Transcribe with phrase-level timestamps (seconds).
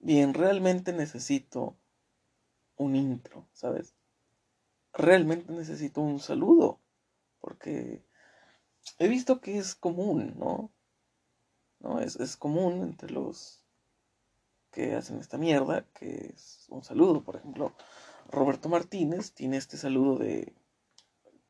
[0.00, 1.76] bien, realmente necesito
[2.76, 3.94] un intro, ¿sabes?
[4.92, 6.80] Realmente necesito un saludo,
[7.40, 8.04] porque
[8.98, 10.72] he visto que es común, ¿no?
[11.78, 12.00] ¿No?
[12.00, 13.64] Es, es común entre los
[14.72, 17.72] que hacen esta mierda, que es un saludo, por ejemplo,
[18.30, 20.54] Roberto Martínez tiene este saludo de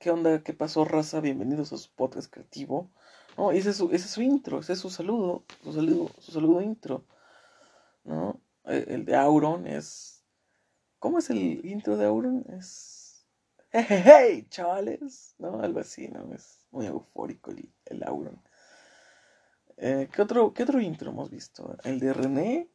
[0.01, 0.43] ¿Qué onda?
[0.43, 1.21] ¿Qué pasó, raza?
[1.21, 2.91] Bienvenidos a su podcast creativo.
[3.37, 6.32] No, ese es su, ese es su intro, ese es su saludo, su saludo, su
[6.32, 7.05] saludo intro.
[8.05, 8.41] ¿No?
[8.64, 10.25] El, el de Auron es.
[10.98, 12.45] ¿Cómo es el intro de Auron?
[12.48, 13.01] Es.
[13.73, 15.37] ¡Hey, chavales!
[15.38, 15.61] ¿No?
[15.61, 16.34] Algo así, ¿no?
[16.34, 17.52] Es muy eufórico
[17.84, 18.42] el, Auron.
[19.77, 21.77] Eh, ¿qué, otro, ¿Qué otro intro hemos visto?
[21.84, 22.69] El de René.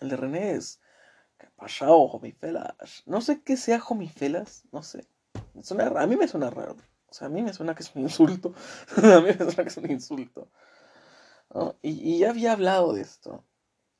[0.00, 0.80] El de René es.
[1.36, 3.02] ¿Qué pasó, homifelas?
[3.06, 5.06] No sé qué sea homifelas, no sé.
[5.62, 6.76] Suena, a mí me suena raro.
[7.08, 8.54] O sea, a mí me suena que es un insulto.
[8.96, 10.48] a mí me suena que es un insulto.
[11.82, 13.44] Y, y, ya había hablado de esto.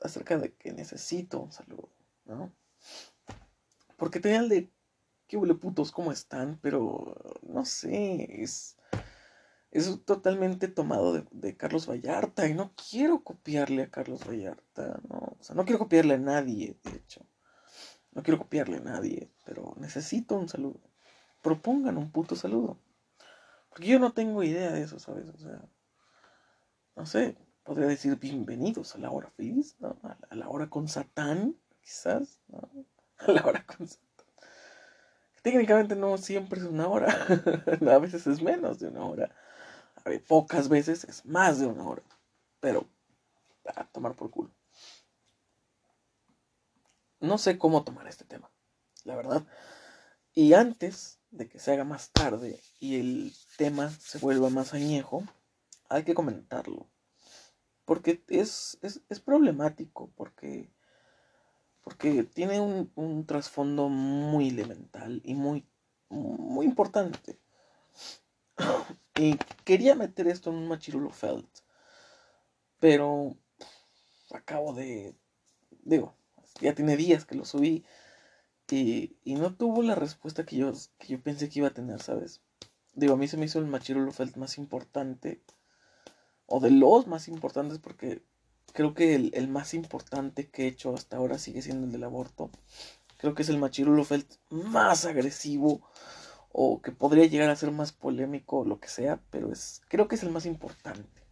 [0.06, 1.88] Acerca de que necesito un saludo.
[2.24, 2.52] ¿no?
[3.96, 4.71] Porque tenía el de.
[5.26, 5.93] ¿Qué huele putos?
[5.93, 6.59] ¿Cómo están?
[6.62, 7.15] Pero.
[7.43, 8.43] No sé.
[8.43, 8.77] Es.
[9.73, 12.49] Es totalmente tomado de, de, Carlos Vallarta.
[12.49, 15.01] Y no quiero copiarle a Carlos Vallarta.
[15.09, 15.37] ¿no?
[15.38, 17.27] O sea, no quiero copiarle a nadie, de hecho.
[18.12, 19.30] No quiero copiarle a nadie.
[19.45, 20.80] Pero necesito un saludo
[21.46, 22.77] propongan un puto saludo.
[23.68, 25.29] Porque yo no tengo idea de eso, ¿sabes?
[25.29, 25.62] O sea,
[26.96, 29.98] no sé, podría decir bienvenidos a la hora feliz, ¿no?
[30.30, 32.70] A la hora con Satán, quizás, ¿no?
[33.18, 34.06] A la hora con Satán.
[35.42, 37.09] Técnicamente no siempre es una hora,
[37.90, 39.34] a veces es menos de una hora,
[40.04, 42.02] a ver, pocas veces es más de una hora,
[42.60, 42.87] pero
[43.74, 44.50] a tomar por culo.
[47.20, 48.50] No sé cómo tomar este tema,
[49.04, 49.44] la verdad.
[50.34, 55.24] Y antes de que se haga más tarde y el tema se vuelva más añejo,
[55.88, 56.88] hay que comentarlo.
[57.87, 60.68] Porque es, es, es problemático, porque,
[61.82, 65.66] porque tiene un, un trasfondo muy elemental y muy,
[66.10, 67.38] muy importante.
[69.19, 71.49] Y quería meter esto en un machirulo felt,
[72.78, 73.34] pero
[74.31, 75.16] acabo de,
[75.84, 76.15] digo,
[76.61, 77.87] ya tiene días que lo subí
[78.71, 82.03] y, y, no tuvo la respuesta que yo, que yo pensé que iba a tener,
[82.03, 82.43] ¿sabes?
[82.94, 85.41] Digo, a mí se me hizo el Machirulo Felt más importante,
[86.47, 88.23] o de los más importantes, porque
[88.73, 92.51] creo que el, más importante que he hecho hasta ahora sigue siendo el del aborto.
[93.19, 95.81] Creo que es el Machirulo Felt más agresivo,
[96.53, 100.15] o que podría llegar a ser más polémico, lo que sea, pero es, creo que
[100.15, 101.23] es el más importante,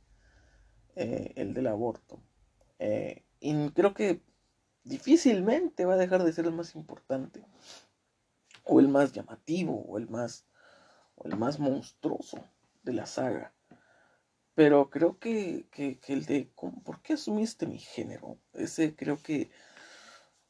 [0.96, 2.20] eh, el del aborto.
[2.78, 4.22] Eh, y creo que
[4.82, 7.42] difícilmente va a dejar de ser el más importante,
[8.64, 10.46] o el más llamativo, o el más,
[11.14, 12.38] o el más monstruoso
[12.82, 13.54] de la saga.
[14.54, 16.48] Pero creo que, que, que el de
[16.84, 18.38] ¿por qué asumiste mi género?
[18.52, 19.50] Ese creo que,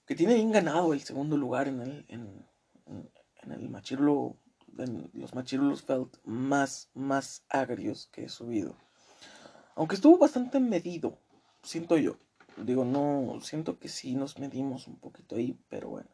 [0.07, 2.47] que tiene bien ganado el segundo lugar en el, en,
[2.87, 4.37] en el machirulo,
[4.79, 8.77] en los machirulos felt más, más agrios que he subido.
[9.75, 11.19] Aunque estuvo bastante medido,
[11.63, 12.17] siento yo.
[12.57, 16.09] Digo, no, siento que sí nos medimos un poquito ahí, pero bueno.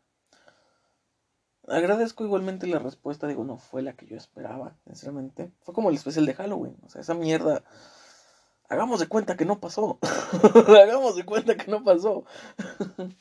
[1.71, 5.53] Agradezco igualmente la respuesta, digo, no fue la que yo esperaba, sinceramente.
[5.63, 7.63] Fue como el especial de Halloween, o sea, esa mierda.
[8.69, 10.01] Hagamos de cuenta que no pasó.
[10.83, 12.25] Hagamos de cuenta que no pasó.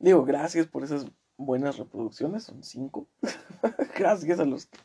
[0.00, 1.06] digo, gracias por esas
[1.36, 3.06] buenas reproducciones, son cinco.
[3.96, 4.78] gracias a los que,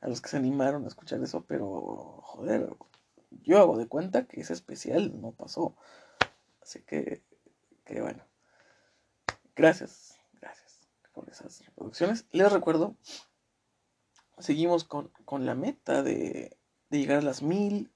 [0.00, 2.74] a los que se animaron a escuchar eso, pero joder,
[3.42, 5.76] yo hago de cuenta que ese especial no pasó.
[6.62, 7.22] Así que,
[7.84, 8.24] que bueno.
[9.54, 10.15] Gracias,
[11.16, 12.26] por esas reproducciones.
[12.30, 12.94] Les recuerdo,
[14.36, 16.58] seguimos con, con la meta de,
[16.90, 17.90] de, llegar a las mil,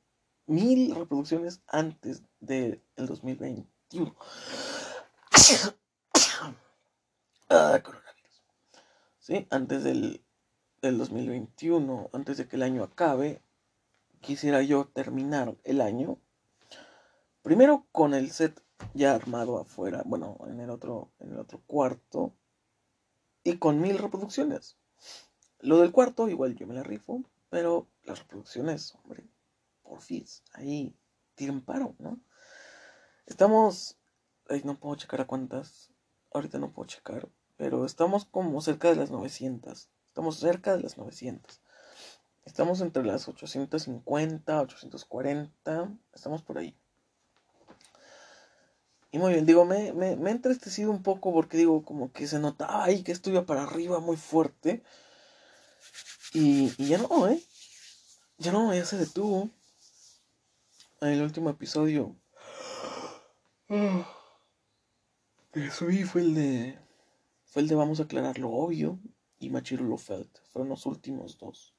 [0.46, 4.16] mil reproducciones antes del de 2021.
[7.50, 8.42] ah, coronavirus.
[9.18, 10.24] Sí, antes del,
[10.80, 13.42] del 2021, antes de que el año acabe,
[14.22, 16.18] quisiera yo terminar el año
[17.42, 18.64] primero con el set
[18.94, 22.34] ya armado afuera, bueno, en el otro, en el otro cuarto
[23.44, 24.76] y con mil reproducciones.
[25.60, 29.28] Lo del cuarto igual yo me la rifo, pero las reproducciones, hombre,
[29.82, 30.96] por fin, ahí
[31.34, 32.20] tiren paro, ¿no?
[33.26, 33.98] Estamos,
[34.48, 35.90] ay, no puedo checar a cuántas,
[36.32, 40.96] ahorita no puedo checar, pero estamos como cerca de las 900, estamos cerca de las
[40.96, 41.60] 900.
[42.44, 46.76] Estamos entre las 850, 840, estamos por ahí.
[49.12, 52.26] Y muy bien, digo, me, me, me he entristecido un poco porque digo, como que
[52.28, 54.82] se notaba ahí que estuve para arriba muy fuerte.
[56.32, 57.42] Y, y ya no, ¿eh?
[58.38, 59.50] Ya no, ya se detuvo.
[61.00, 62.14] En el último episodio.
[65.52, 66.78] que subí fue el de.
[67.46, 69.00] Fue el de Vamos a aclarar lo obvio
[69.40, 70.38] y Machiro lo felt.
[70.52, 71.74] Fueron los últimos dos.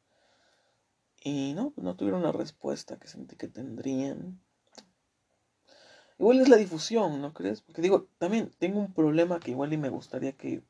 [1.24, 4.42] Y no, pues no tuvieron la respuesta que sentí que tendrían.
[6.22, 7.64] Igual es la difusión, ¿no crees?
[7.64, 10.62] Porque digo, también tengo un problema que igual y me gustaría que,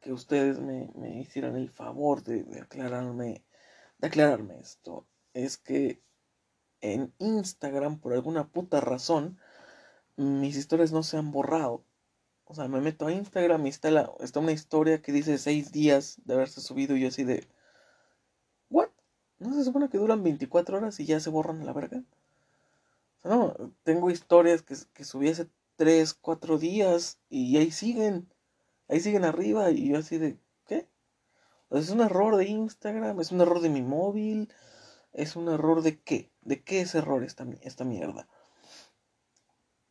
[0.00, 3.44] que ustedes me, me hicieran el favor de, aclararme,
[3.98, 5.08] de aclararme esto.
[5.34, 6.00] Es que
[6.80, 9.40] en Instagram, por alguna puta razón,
[10.14, 11.84] mis historias no se han borrado.
[12.44, 15.72] O sea, me meto a Instagram y está, la, está una historia que dice seis
[15.72, 17.48] días de haberse subido y yo así de...
[18.68, 18.90] ¿What?
[19.40, 22.04] ¿No se supone que duran 24 horas y ya se borran la verga?
[23.22, 28.32] No, tengo historias que, subí hace 3, 4 días y ahí siguen.
[28.88, 30.38] Ahí siguen arriba y yo así de...
[30.66, 30.88] ¿Qué?
[31.70, 34.52] es un error de Instagram, es un error de mi móvil,
[35.12, 36.32] es un error de qué?
[36.42, 38.28] ¿De qué es error esta, esta mierda?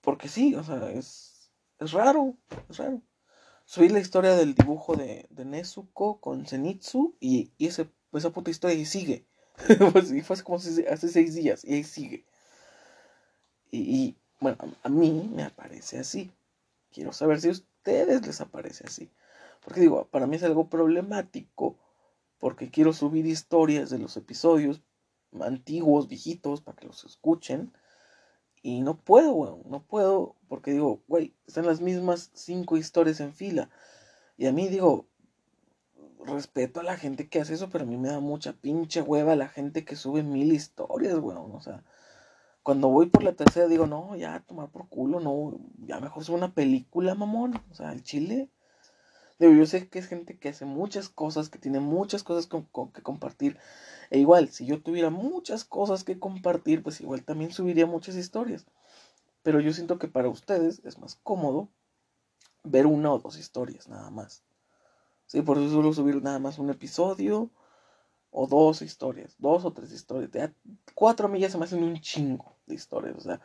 [0.01, 2.35] Porque sí, o sea, es, es raro,
[2.69, 3.01] es raro.
[3.65, 8.49] Subí la historia del dibujo de, de Nezuko con Zenitsu y, y ese, esa puta
[8.49, 9.27] historia y sigue.
[9.91, 12.25] Pues, y fue hace como hace seis días y ahí sigue.
[13.71, 16.31] Y, bueno, a mí me aparece así.
[16.91, 19.09] Quiero saber si a ustedes les aparece así.
[19.63, 21.77] Porque digo, para mí es algo problemático
[22.39, 24.81] porque quiero subir historias de los episodios
[25.41, 27.71] antiguos, viejitos, para que los escuchen.
[28.61, 33.33] Y no puedo, weón, no puedo, porque digo, güey, están las mismas cinco historias en
[33.33, 33.69] fila.
[34.37, 35.05] Y a mí digo,
[36.25, 39.35] respeto a la gente que hace eso, pero a mí me da mucha pinche hueva
[39.35, 41.51] la gente que sube mil historias, weón.
[41.53, 41.83] O sea,
[42.63, 46.37] cuando voy por la tercera digo, no, ya, tomar por culo, no, ya mejor sube
[46.37, 47.61] una película, mamón.
[47.71, 48.49] O sea, el chile.
[49.39, 53.01] Digo, yo sé que es gente que hace muchas cosas, que tiene muchas cosas que
[53.01, 53.57] compartir.
[54.09, 58.65] E igual, si yo tuviera muchas cosas que compartir, pues igual también subiría muchas historias.
[59.43, 61.69] Pero yo siento que para ustedes es más cómodo
[62.63, 64.43] ver una o dos historias, nada más.
[65.25, 67.49] Sí, por eso suelo subir nada más un episodio
[68.31, 70.31] o dos historias, dos o tres historias.
[70.31, 70.53] Ya,
[70.93, 73.15] cuatro a mí ya se me hacen un chingo de historias.
[73.17, 73.41] O sea,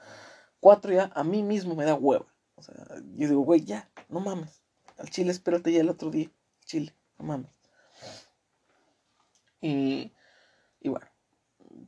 [0.61, 2.27] cuatro ya a mí mismo me da hueva.
[2.57, 2.75] O sea,
[3.17, 4.63] yo digo, güey, ya, no mames.
[4.99, 6.31] Al chile, espérate ya el otro día.
[6.65, 7.51] Chile, no mames.
[9.61, 10.13] Y,
[10.81, 11.07] y bueno,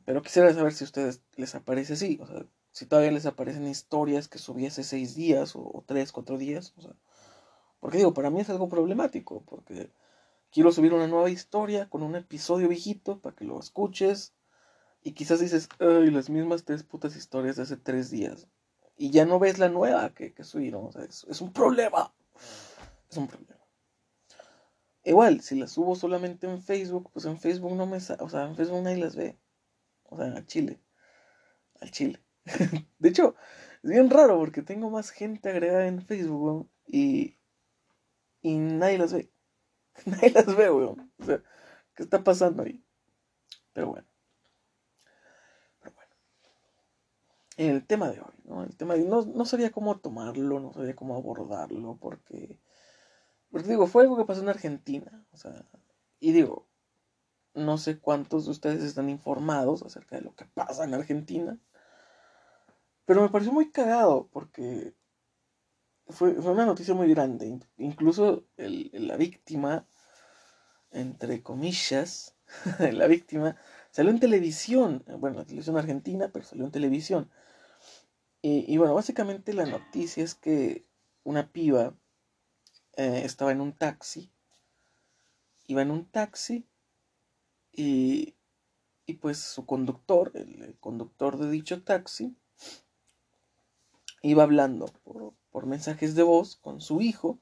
[0.05, 2.17] pero quisiera saber si a ustedes les aparece así.
[2.21, 6.11] O sea, si todavía les aparecen historias que subí hace seis días o, o tres,
[6.11, 6.73] cuatro días.
[6.77, 6.93] O sea,
[7.79, 9.43] porque digo, para mí es algo problemático.
[9.45, 9.91] Porque
[10.51, 14.33] quiero subir una nueva historia con un episodio viejito para que lo escuches.
[15.01, 18.47] Y quizás dices, ay, las mismas tres putas historias de hace tres días.
[18.97, 20.85] Y ya no ves la nueva que, que subieron.
[20.85, 22.13] O sea, es, un problema
[23.09, 23.61] es un problema.
[25.03, 27.97] Igual, si las subo solamente en Facebook, pues en Facebook no me...
[27.97, 29.37] O sea, en Facebook nadie las ve.
[30.03, 30.81] O sea, al Chile.
[31.79, 32.21] Al Chile.
[32.99, 33.35] de hecho,
[33.83, 37.37] es bien raro porque tengo más gente agregada en Facebook, y...
[38.41, 39.31] Y nadie las ve.
[40.05, 41.11] nadie las ve, weón.
[41.19, 41.41] O sea,
[41.95, 42.83] ¿qué está pasando ahí?
[43.73, 44.07] Pero bueno.
[45.81, 46.11] Pero bueno.
[47.57, 48.63] El tema de hoy, ¿no?
[48.63, 52.59] El tema de no, no sabía cómo tomarlo, no sabía cómo abordarlo, porque
[53.51, 55.25] porque digo, fue algo que pasó en Argentina.
[55.31, 55.65] O sea,
[56.19, 56.67] y digo,
[57.53, 61.57] no sé cuántos de ustedes están informados acerca de lo que pasa en Argentina.
[63.05, 64.93] Pero me pareció muy cagado porque
[66.09, 67.59] fue, fue una noticia muy grande.
[67.77, 69.87] Incluso el, la víctima,
[70.91, 72.35] entre comillas,
[72.79, 73.55] la víctima
[73.91, 75.03] salió en televisión.
[75.19, 77.29] Bueno, la televisión argentina, pero salió en televisión.
[78.41, 80.85] Y, bueno, básicamente la noticia es que
[81.25, 81.97] una piba
[82.95, 84.31] eh, estaba en un taxi,
[85.65, 86.65] iba en un taxi
[87.73, 88.35] y,
[89.05, 92.37] y pues su conductor, el, conductor de dicho taxi,
[94.21, 95.33] iba hablando por,
[95.65, 97.39] mensajes de voz con su hijo,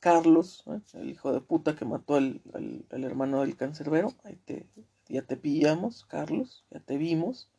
[0.00, 2.42] Carlos, el hijo de puta que mató al,
[2.90, 4.12] hermano del cancerbero.
[4.24, 4.68] Ahí te,
[5.08, 7.50] ya te pillamos, Carlos, ya te vimos.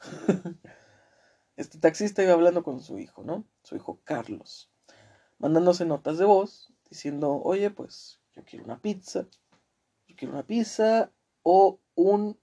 [1.56, 3.44] este taxista iba hablando con su hijo, ¿no?
[3.62, 4.70] Su hijo Carlos
[5.38, 9.26] mandándose notas de voz diciendo, oye, pues yo quiero una pizza,
[10.06, 11.12] yo quiero una pizza
[11.42, 12.38] o un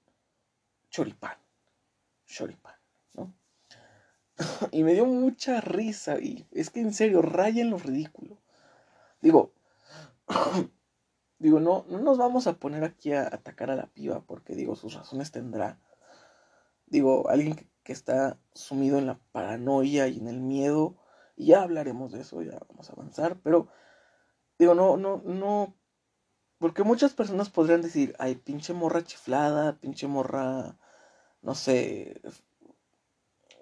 [0.90, 1.38] choripán,
[2.26, 2.81] choripán.
[4.72, 8.38] y me dio mucha risa y es que en serio, raya en lo ridículo.
[9.22, 9.54] Digo,
[11.40, 14.76] digo, no, no nos vamos a poner aquí a atacar a la piba porque digo,
[14.76, 15.80] sus razones tendrá.
[16.88, 20.98] Digo, alguien que, que está sumido en la paranoia y en el miedo
[21.36, 23.68] y ya hablaremos de eso, ya vamos a avanzar, pero
[24.60, 25.76] digo, no, no, no,
[26.60, 30.78] porque muchas personas podrían decir, ay, pinche morra chiflada, pinche morra,
[31.42, 32.22] no sé,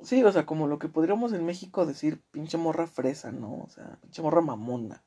[0.02, 3.64] Sí, o sea, como lo que podríamos en México decir pinche morra fresa, ¿no?
[3.64, 5.04] O sea, pinche morra mamona.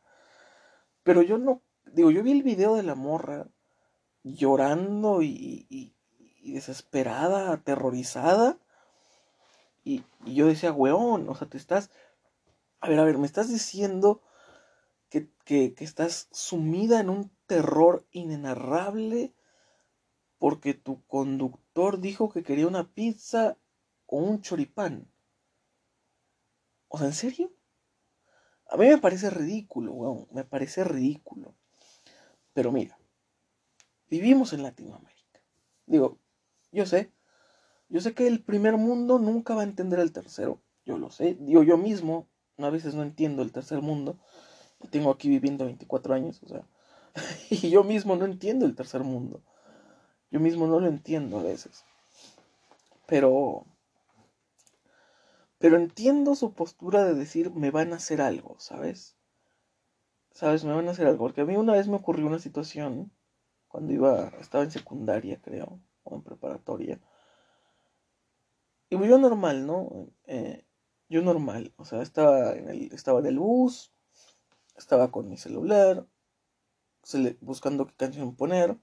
[1.02, 3.48] Pero yo no, digo, yo vi el video de la morra
[4.22, 5.94] llorando y, y,
[6.52, 8.58] desesperada, aterrorizada.
[9.84, 11.90] Y, yo decía, weón, o sea, te estás...
[12.80, 14.20] A ver, a ver, me estás diciendo
[15.08, 19.32] que, que, que estás sumida en un terror inenarrable
[20.38, 23.56] porque tu conductor dijo que quería una pizza
[24.12, 25.10] o un choripán.
[26.88, 27.50] O sea, ¿en serio?
[28.68, 30.28] A mí me parece ridículo, weón.
[30.32, 31.54] Me parece ridículo.
[32.52, 32.98] Pero mira,
[34.10, 35.40] vivimos en Latinoamérica.
[35.86, 36.18] Digo,
[36.72, 37.10] yo sé.
[37.88, 40.62] Yo sé que el primer mundo nunca va a entender el tercero.
[40.84, 41.38] Yo lo sé.
[41.40, 42.28] Digo, yo mismo
[42.58, 44.18] a veces no entiendo el tercer mundo.
[44.90, 46.66] Tengo aquí viviendo 24 años, o sea.
[47.50, 49.42] y yo mismo no entiendo el tercer mundo.
[50.30, 51.86] Yo mismo no lo entiendo a veces.
[53.06, 53.66] Pero
[55.62, 59.16] pero entiendo su postura de decir, me van a hacer algo, ¿sabes?
[60.32, 60.64] ¿Sabes?
[60.64, 61.20] Me van a hacer algo.
[61.20, 63.12] Porque a mí una vez me ocurrió una situación,
[63.68, 67.00] cuando iba, estaba en secundaria, creo, o en preparatoria.
[68.90, 70.08] Y yo normal, ¿no?
[70.24, 70.66] Eh,
[71.08, 71.72] yo normal.
[71.76, 73.92] O sea, estaba en, el, estaba en el bus,
[74.76, 76.08] estaba con mi celular,
[77.40, 78.76] buscando qué canción poner,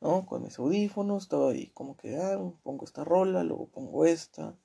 [0.00, 0.26] ¿no?
[0.26, 4.56] Con mis audífonos, estaba ahí como que, ah, pongo esta rola, luego pongo esta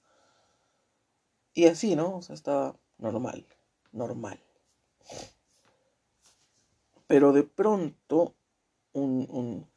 [1.54, 2.18] y así, ¿no?
[2.18, 3.46] O sea, estaba normal,
[3.92, 4.40] normal.
[7.08, 8.36] Pero de pronto,
[8.94, 9.68] un, un,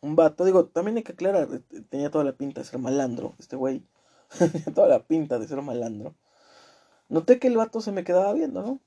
[0.00, 1.48] un vato, digo, también hay que aclarar,
[1.88, 3.84] tenía toda la pinta de ser malandro, este güey.
[4.38, 6.14] tenía toda la pinta de ser malandro.
[7.08, 8.80] Noté que el vato se me quedaba viendo, ¿no?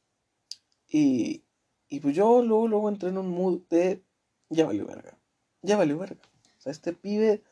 [0.87, 1.43] Y,
[1.87, 4.03] y pues yo luego, luego entré en un mood de,
[4.49, 5.17] ya valió verga,
[5.61, 6.21] ya valió verga.
[6.57, 7.43] O sea, este pibe,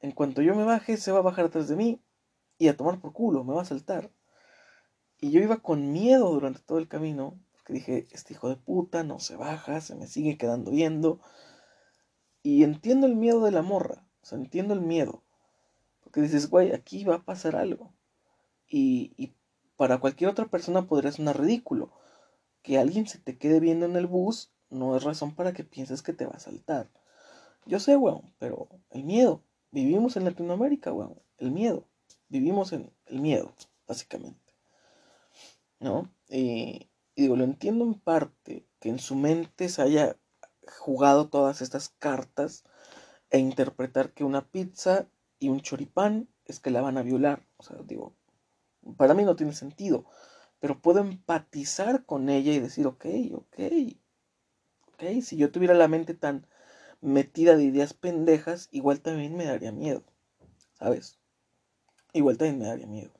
[0.00, 2.00] en cuanto yo me baje, se va a bajar atrás de mí
[2.62, 4.12] y a tomar por culo, me va a saltar.
[5.20, 9.02] Y yo iba con miedo durante todo el camino, porque dije, este hijo de puta
[9.02, 11.18] no se baja, se me sigue quedando viendo.
[12.44, 15.24] Y entiendo el miedo de la morra, o sea, entiendo el miedo.
[16.04, 17.92] Porque dices, güey, aquí va a pasar algo.
[18.68, 19.32] Y, y
[19.76, 21.92] para cualquier otra persona podría sonar ridículo.
[22.62, 26.00] Que alguien se te quede viendo en el bus no es razón para que pienses
[26.00, 26.92] que te va a saltar.
[27.66, 29.42] Yo sé, weón, pero el miedo.
[29.72, 31.20] Vivimos en Latinoamérica, weón.
[31.38, 31.88] El miedo
[32.32, 33.52] vivimos en el miedo,
[33.86, 34.54] básicamente.
[35.78, 36.10] ¿No?
[36.28, 40.16] Y, digo, lo entiendo en parte, que en su mente se haya
[40.78, 42.64] jugado todas estas cartas
[43.30, 45.06] e interpretar que una pizza
[45.38, 47.46] y un choripán es que la van a violar.
[47.58, 48.14] O sea, digo,
[48.96, 50.06] para mí no tiene sentido,
[50.58, 53.58] pero puedo empatizar con ella y decir, ok, ok,
[54.86, 56.46] ok, si yo tuviera la mente tan
[57.02, 60.02] metida de ideas pendejas, igual también me daría miedo,
[60.72, 61.21] ¿sabes?
[62.12, 63.10] Igual también me daría miedo.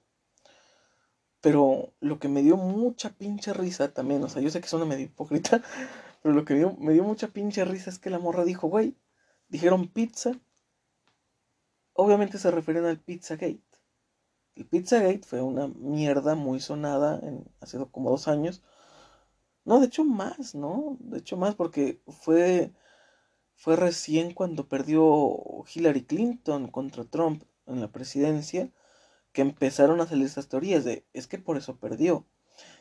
[1.43, 4.87] Pero lo que me dio mucha pinche risa también, o sea, yo sé que suena
[4.87, 5.61] medio hipócrita,
[6.23, 8.97] pero lo que me dio mucha pinche risa es que la morra dijo, güey,
[9.49, 10.33] dijeron pizza.
[11.95, 13.61] Obviamente se refieren al Pizzagate.
[14.55, 18.63] El Pizzagate fue una mierda muy sonada en, hace como dos años.
[19.65, 20.97] No, de hecho más, ¿no?
[21.01, 22.73] De hecho más porque fue,
[23.57, 28.71] fue recién cuando perdió Hillary Clinton contra Trump en la presidencia
[29.33, 32.27] que empezaron a salir estas teorías de es que por eso perdió.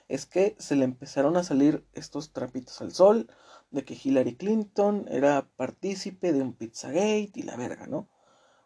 [0.08, 3.30] Es que se le empezaron a salir estos trapitos al sol
[3.72, 8.10] de que Hillary Clinton era partícipe de un Pizzagate y la verga, ¿no?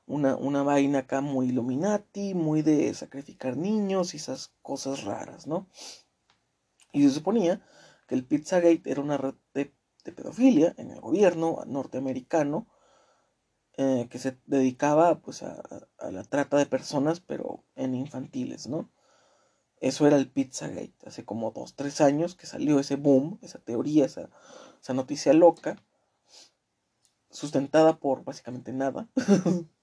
[0.08, 5.68] Una, una vaina acá muy Illuminati, muy de sacrificar niños y esas cosas raras, ¿no?
[6.92, 7.62] Y se suponía
[8.08, 12.68] que el Pizzagate era una red de pedofilia en el gobierno norteamericano
[13.78, 15.62] eh, que se dedicaba pues a,
[16.10, 18.90] la trata de personas, pero en infantiles, ¿no?
[19.82, 24.06] Eso era el Pizzagate, hace como dos, tres años que salió ese boom, esa teoría,
[24.06, 24.30] esa,
[24.82, 25.78] esa noticia loca,
[27.30, 29.10] sustentada por básicamente nada.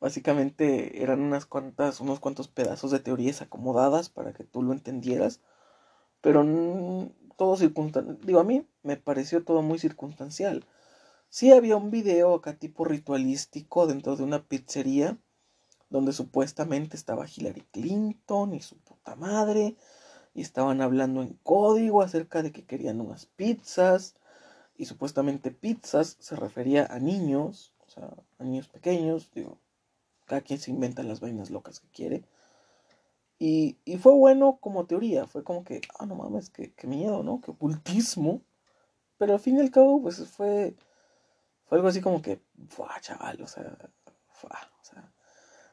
[0.00, 5.40] básicamente eran unas cuantas, unos cuantos pedazos de teorías acomodadas para que tú lo entendieras,
[6.20, 6.44] pero
[7.36, 10.66] todo circunstancial, digo, a mí me pareció todo muy circunstancial
[11.28, 15.18] Sí había un video acá tipo ritualístico dentro de una pizzería
[15.88, 19.76] donde supuestamente estaba Hillary Clinton y su puta madre
[20.34, 24.16] y estaban hablando en código acerca de que querían unas pizzas
[24.76, 29.58] y supuestamente pizzas se refería a niños, o sea, a niños pequeños, digo,
[30.26, 32.24] cada quien se inventa las vainas locas que quiere.
[33.38, 37.22] Y, y fue bueno como teoría, fue como que, ah, no mames, qué, qué miedo,
[37.22, 37.40] ¿no?
[37.40, 38.42] Qué ocultismo.
[39.18, 40.74] Pero al fin y al cabo, pues fue
[41.66, 43.40] fue algo así como que, ¡fua, chaval!
[43.42, 43.76] O sea,
[44.32, 44.58] ¡fua!
[44.80, 45.12] o sea,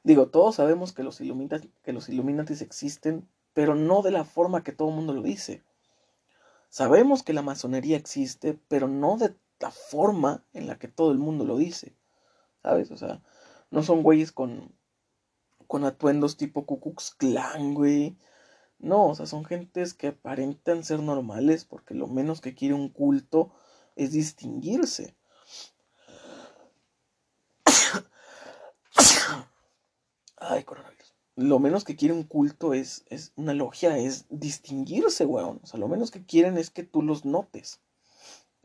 [0.04, 4.74] Digo, todos sabemos que los, Illuminati, que los existen, pero no de la forma que
[4.74, 5.64] todo el mundo lo dice.
[6.70, 11.20] Sabemos que la masonería existe, pero no de la forma en la que todo el
[11.20, 11.96] mundo lo dice.
[12.62, 12.92] ¿Sabes?
[12.92, 13.22] O sea,
[13.72, 14.76] no son güeyes con,
[15.68, 17.16] con atuendos tipo Ku Klux
[17.74, 18.18] güey.
[18.80, 22.90] No, o sea, son gentes que aparentan ser normales porque lo menos que quiere un
[22.90, 23.54] culto
[23.96, 25.16] es distinguirse.
[30.46, 31.14] Ay, coronavirus.
[31.36, 35.60] Lo menos que quiere un culto es, es una logia, es distinguirse, weón.
[35.64, 37.80] O sea, lo menos que quieren es que tú los notes.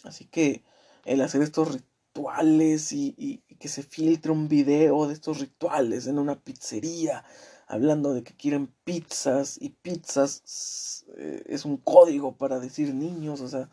[0.05, 0.65] Así que
[1.05, 6.39] el hacer estos rituales y, que se filtre un video de estos rituales en una
[6.39, 7.25] pizzería,
[7.67, 13.49] hablando de que quieren pizzas y pizzas eh, es un código para decir niños, o
[13.49, 13.69] sea,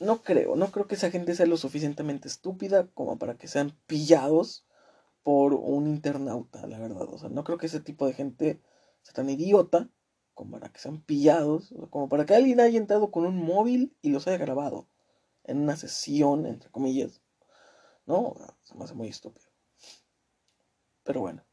[0.00, 3.76] no creo, no creo que esa gente sea lo suficientemente estúpida como para que sean
[3.86, 4.64] pillados
[5.22, 7.08] por un internauta, la verdad.
[7.12, 8.60] O sea, no creo que ese tipo de gente
[9.02, 9.88] sea tan idiota
[10.34, 14.10] como para que sean pillados, como para que alguien haya entrado con un móvil y
[14.10, 14.88] los haya grabado
[15.44, 17.20] en una sesión, entre comillas.
[18.06, 19.46] No, se me hace muy estúpido.
[21.04, 21.44] Pero bueno.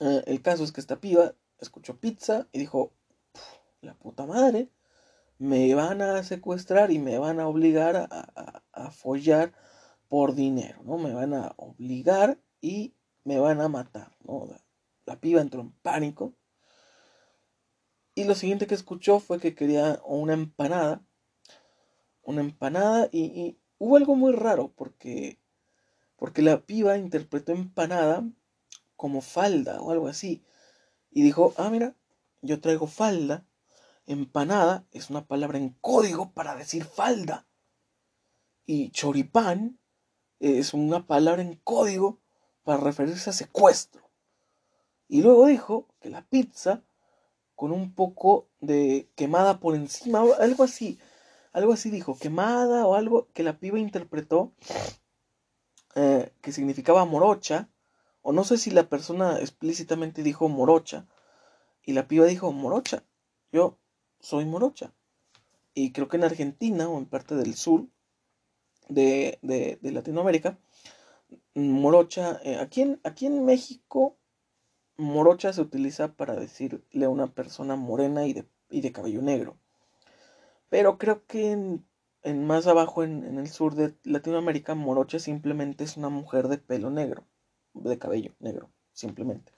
[0.00, 2.92] Eh, el caso es que esta piba escuchó pizza y dijo,
[3.80, 4.70] la puta madre,
[5.38, 9.52] me van a secuestrar y me van a obligar a, a, a follar
[10.08, 10.98] por dinero, ¿no?
[10.98, 14.48] Me van a obligar y me van a matar, ¿no?
[15.04, 16.32] La, piba entró en pánico.
[18.14, 21.04] Y lo siguiente que escuchó fue que quería una empanada.
[22.22, 25.38] Una empanada y, hubo algo muy raro porque,
[26.16, 28.26] porque la piba interpretó empanada
[28.96, 30.42] como falda o algo así.
[31.10, 31.94] Y dijo, ah, mira,
[32.40, 33.46] yo traigo falda.
[34.06, 37.46] Empanada es una palabra en código para decir falda.
[38.64, 39.78] Y choripán
[40.40, 42.23] es una palabra en código
[42.64, 44.02] para referirse a secuestro.
[45.06, 46.82] Y luego dijo que la pizza
[47.54, 50.98] con un poco de quemada por encima, algo así,
[51.52, 54.52] algo así dijo, quemada o algo que la piba interpretó
[55.94, 57.68] eh, que significaba morocha,
[58.22, 61.06] o no sé si la persona explícitamente dijo morocha,
[61.84, 63.04] y la piba dijo morocha,
[63.52, 63.78] yo
[64.18, 64.92] soy morocha.
[65.74, 67.86] Y creo que en Argentina o en parte del sur
[68.88, 70.58] de, de, de Latinoamérica,
[71.54, 74.16] morocha, eh, aquí, en, aquí en México,
[74.96, 79.56] morocha se utiliza para decirle a una persona morena y de, y de cabello negro.
[80.68, 86.08] Pero creo que en, más abajo, en, el sur de Latinoamérica, morocha simplemente es una
[86.08, 87.26] mujer de pelo negro,
[87.74, 89.52] de cabello negro, simplemente.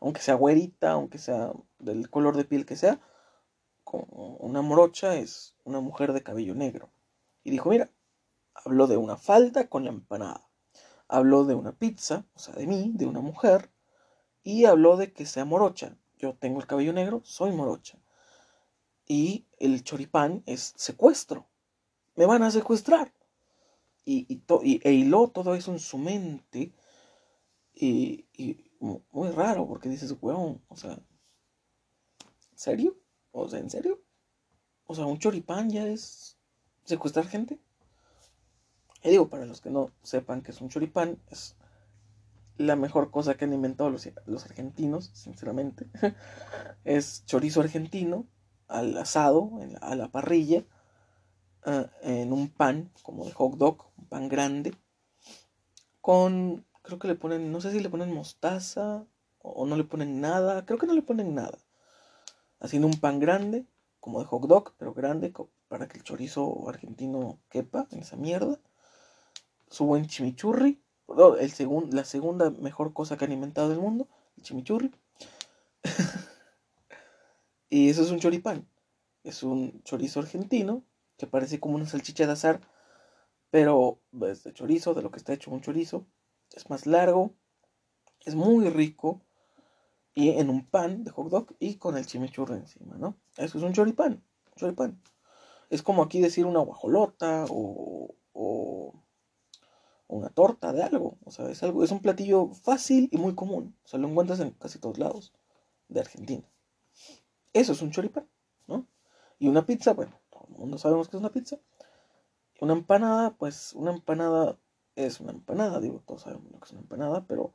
[0.00, 3.00] Aunque sea güerita, aunque sea del color de piel que sea,
[3.84, 6.90] una morocha es una mujer de cabello negro.
[7.42, 7.90] Y dijo, mira,
[8.54, 10.43] habló de una falda con la empanada
[11.14, 13.70] habló de una pizza, o sea, de mí, de una mujer,
[14.42, 15.96] y habló de que sea morocha.
[16.18, 17.98] Yo tengo el cabello negro, soy morocha.
[19.06, 21.46] Y el choripán es secuestro.
[22.16, 23.12] Me van a secuestrar.
[24.04, 26.72] Y, y, e hiló todo eso en su mente.
[27.74, 32.96] Y, y muy raro, porque dices, weón, o sea, ¿en serio?
[33.32, 34.00] O sea, ¿en serio?
[34.86, 36.36] O sea, un choripán ya es
[36.84, 37.58] secuestrar gente.
[39.04, 41.56] Y digo, para los que no sepan que es un choripán, es
[42.56, 45.86] la mejor cosa que han inventado los, argentinos, sinceramente.
[46.84, 48.26] es chorizo argentino
[48.66, 49.50] al asado,
[49.82, 50.64] a la parrilla,
[51.66, 54.74] ah, en un pan, como de hot dog, un pan grande,
[56.00, 59.04] con, creo que le ponen, no sé si le ponen mostaza
[59.40, 61.58] o no le ponen nada, creo que no le ponen nada.
[62.58, 63.66] Haciendo un pan grande,
[64.00, 65.34] como de hot dog, pero grande,
[65.68, 68.58] para que el chorizo argentino quepa en esa mierda
[69.68, 70.80] su buen chimichurri.
[71.40, 74.90] el la segunda mejor cosa que han inventado del mundo, el chimichurri.
[77.70, 78.66] y eso es un choripán.
[79.22, 80.84] Es un chorizo argentino
[81.16, 82.60] que parece como una salchicha de azar,
[83.50, 86.06] pero es de chorizo, de lo que está hecho un chorizo.
[86.52, 87.34] Es más largo,
[88.24, 89.22] es muy rico
[90.14, 93.16] y en un pan de hot dog y con el chimichurri encima, ¿no?
[93.36, 94.22] Eso es un choripán,
[94.56, 95.00] choripán.
[95.70, 99.03] Es como aquí decir una guajolota o, o
[100.08, 101.18] una torta de algo.
[101.24, 103.76] O sea, es algo, es un platillo fácil y muy común.
[103.84, 105.32] O sea, lo encuentras en casi todos lados
[105.88, 106.44] de Argentina.
[107.52, 108.28] Eso es un choripán,
[108.66, 108.86] ¿no?
[109.38, 111.58] Y una pizza, bueno, todo el mundo sabemos que es una pizza.
[112.60, 114.58] Una empanada, pues una empanada
[114.96, 117.52] es una empanada, digo, todos sabemos lo que es una empanada, pero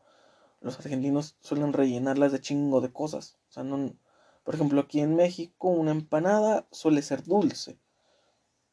[0.60, 3.38] los argentinos suelen rellenarlas de chingo de cosas.
[3.50, 3.94] O sea, no,
[4.44, 7.80] por ejemplo, aquí en México una empanada suele ser dulce.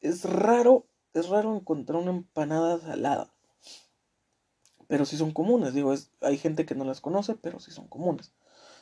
[0.01, 3.36] Es raro, es raro encontrar una empanada salada
[4.87, 5.73] pero sí son comunes.
[5.73, 8.33] Digo, es, hay gente que no las conoce, pero sí son comunes.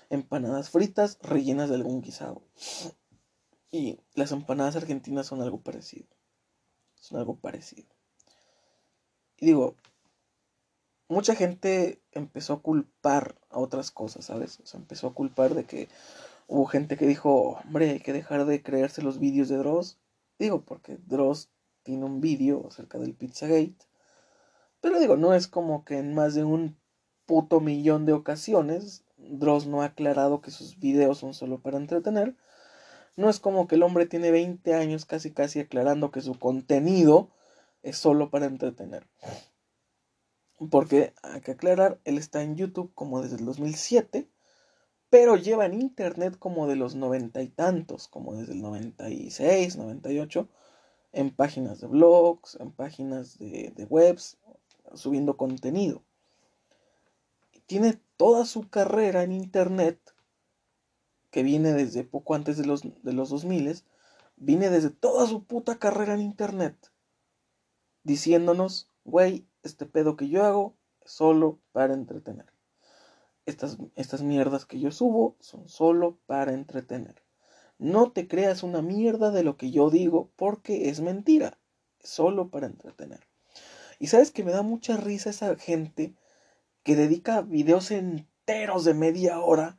[0.09, 2.43] Empanadas fritas rellenas de algún guisado.
[3.71, 6.07] Y las empanadas argentinas son algo parecido.
[6.95, 7.87] Son algo parecido.
[9.37, 9.75] Y digo,
[11.07, 14.59] mucha gente empezó a culpar a otras cosas, ¿sabes?
[14.61, 15.89] O sea, empezó a culpar de que
[16.47, 19.97] hubo gente que dijo, hombre, hay que dejar de creerse los vídeos de Dross.
[20.39, 21.49] Digo, porque Dross
[21.83, 23.75] tiene un vídeo acerca del Pizzagate.
[24.85, 26.77] Pero digo, no es como que en más de un
[27.25, 32.35] puto millón de ocasiones Dross no ha aclarado que sus videos son solo para entretener.
[33.15, 37.31] No es como que el hombre tiene 20 años casi casi aclarando que su contenido
[37.81, 39.07] es solo para entretener.
[40.69, 44.29] Porque hay que aclarar, él está en YouTube como desde el 2007,
[45.09, 50.47] pero lleva en Internet como de los noventa y tantos, como desde el 96, 98,
[51.11, 54.37] en páginas de blogs, en páginas de, de webs,
[54.93, 56.03] subiendo contenido.
[57.65, 59.99] Tiene toda su carrera en Internet,
[61.31, 63.83] que viene desde poco antes de los, de los 2000,
[64.37, 66.91] viene desde toda su puta carrera en Internet,
[68.03, 72.45] diciéndonos, güey, este pedo que yo hago es solo para entretener.
[73.45, 77.23] Estas, estas mierdas que yo subo son solo para entretener.
[77.77, 81.59] No te creas una mierda de lo que yo digo porque es mentira.
[81.99, 83.27] Es solo para entretener.
[83.99, 86.15] Y sabes que me da mucha risa esa gente
[86.83, 89.77] que dedica videos enteros de media hora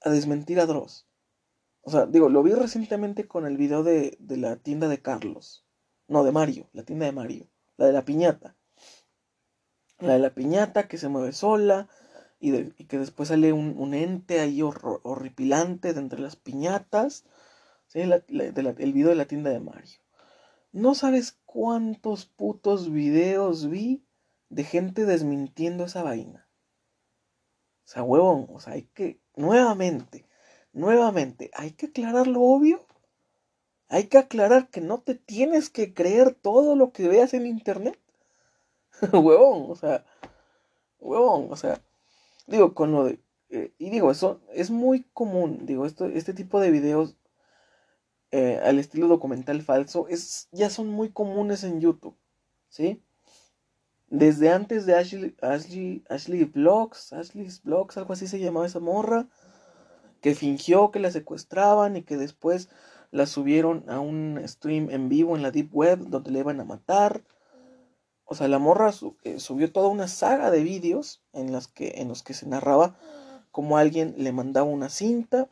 [0.00, 1.06] a desmentir a Dross.
[1.82, 5.66] O sea, digo, lo vi recientemente con el video de, de la tienda de Carlos.
[6.06, 7.48] No, de Mario, la tienda de Mario.
[7.76, 8.56] La de la piñata.
[9.98, 11.88] La de la piñata que se mueve sola
[12.40, 12.52] y,
[12.84, 17.24] que después sale un, ente ahí horripilante de entre las piñatas.
[17.88, 18.00] ¿sí?
[18.00, 19.98] el video de la tienda de Mario.
[20.72, 24.04] No sabes cuántos putos videos vi
[24.50, 26.48] de gente desmintiendo esa vaina.
[27.84, 30.26] O sea, huevón, o sea, hay que, nuevamente,
[30.72, 32.86] nuevamente, hay que aclarar lo obvio.
[33.88, 37.98] Hay que aclarar que no te tienes que creer todo lo que veas en internet.
[39.12, 40.04] huevón, o sea,
[40.98, 41.80] huevón, o sea,
[42.46, 46.60] digo, con lo de, eh, y digo, eso es muy común, digo, esto, este tipo
[46.60, 47.16] de videos
[48.30, 52.16] eh, al estilo documental falso es, ya son muy comunes en YouTube,
[52.68, 53.02] ¿sí?
[54.10, 59.28] Desde antes de Ashley, Ashley, Ashley Vlogs, Ashley's Vlogs, algo así se llamaba esa morra,
[60.20, 62.68] que fingió que la secuestraban y que después
[63.10, 66.64] la subieron a un stream en vivo en la Deep Web donde le iban a
[66.64, 67.22] matar.
[68.24, 68.92] O sea, la morra
[69.24, 72.96] eh, subió toda una saga de vídeos en, en los que se narraba
[73.50, 75.48] cómo alguien le mandaba una cinta,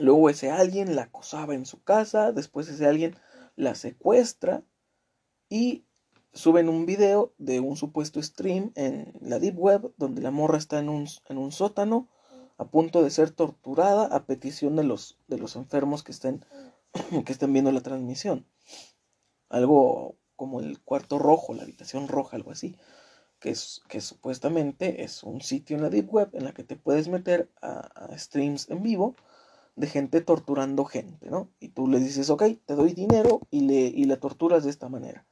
[0.00, 3.16] luego ese alguien la acosaba en su casa, después ese alguien
[3.56, 4.62] la secuestra
[5.48, 5.84] y
[6.32, 10.78] suben un video de un supuesto stream en la Deep Web donde la morra está
[10.78, 12.08] en un, en un sótano
[12.60, 16.44] a punto de ser torturada a petición de los, de los enfermos que estén,
[17.24, 18.46] que viendo la transmisión.
[19.48, 22.76] Algo como el cuarto rojo, la habitación roja, algo así,
[23.40, 26.76] que, es, que supuestamente es un sitio en la Deep Web en la que te
[26.76, 29.16] puedes meter a, streams en vivo
[29.80, 31.50] de gente torturando gente, ¿no?
[31.58, 34.90] Y tú le dices, ok, te doy dinero y le, y la torturas de esta
[34.90, 35.26] manera.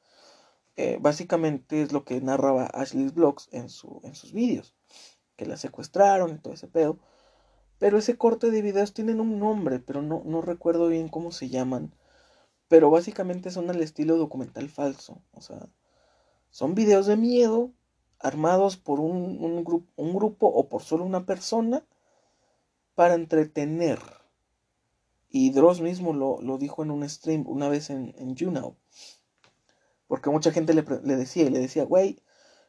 [0.76, 4.74] Eh, básicamente es lo que narraba Ashley's Blogs en, su, en sus vídeos,
[5.36, 6.98] que la secuestraron y todo ese pedo.
[7.78, 11.50] Pero ese corte de videos tienen un nombre, pero no, no recuerdo bien cómo se
[11.50, 11.94] llaman.
[12.68, 15.20] Pero básicamente son al estilo documental falso.
[15.32, 15.68] O sea,
[16.48, 17.70] son videos de miedo
[18.18, 21.84] armados por un, un, un grupo o por solo una persona
[22.94, 24.00] para entretener.
[25.28, 28.76] Y Dross mismo lo, lo, dijo en un stream una vez en, en YouNow.
[30.06, 32.22] Porque mucha gente le, le decía y le decía, güey,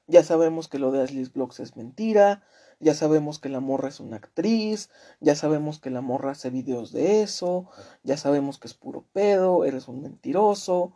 [0.08, 2.43] ya sabemos que lo de Ashley's Vlogs es mentira,
[2.80, 6.91] ya sabemos que la morra es una actriz, ya sabemos que la morra hace videos
[6.91, 7.69] de eso,
[8.04, 10.93] ya sabemos que es puro pedo, eres un mentiroso.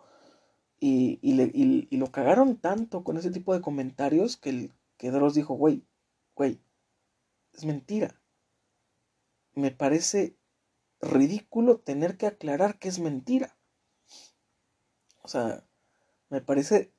[0.79, 5.53] Y, y, lo cagaron tanto con ese tipo de comentarios que, el, que Dross dijo,
[5.53, 5.85] güey,
[6.35, 6.59] güey,
[7.53, 8.19] es mentira.
[9.53, 10.35] Me parece
[11.03, 13.55] ridículo tener que aclarar que es mentira.
[15.21, 15.63] O sea,
[16.29, 16.93] me parece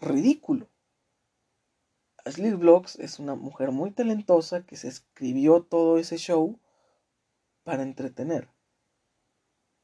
[0.00, 0.68] ridículo.
[2.24, 6.58] Ashley Vlogs es una mujer muy talentosa que se escribió todo ese show
[7.64, 8.48] para entretener.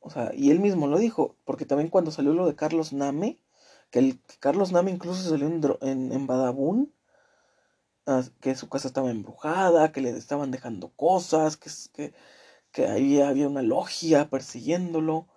[0.00, 3.38] O sea, y él mismo lo dijo, porque también cuando salió lo de Carlos Name,
[3.90, 6.94] que, el, Carlos Name incluso salió en, en, Badabun,
[8.06, 12.14] ah, que su casa estaba embrujada, que le estaban dejando cosas, que, que,
[12.72, 15.28] que ahí había una logia persiguiéndolo.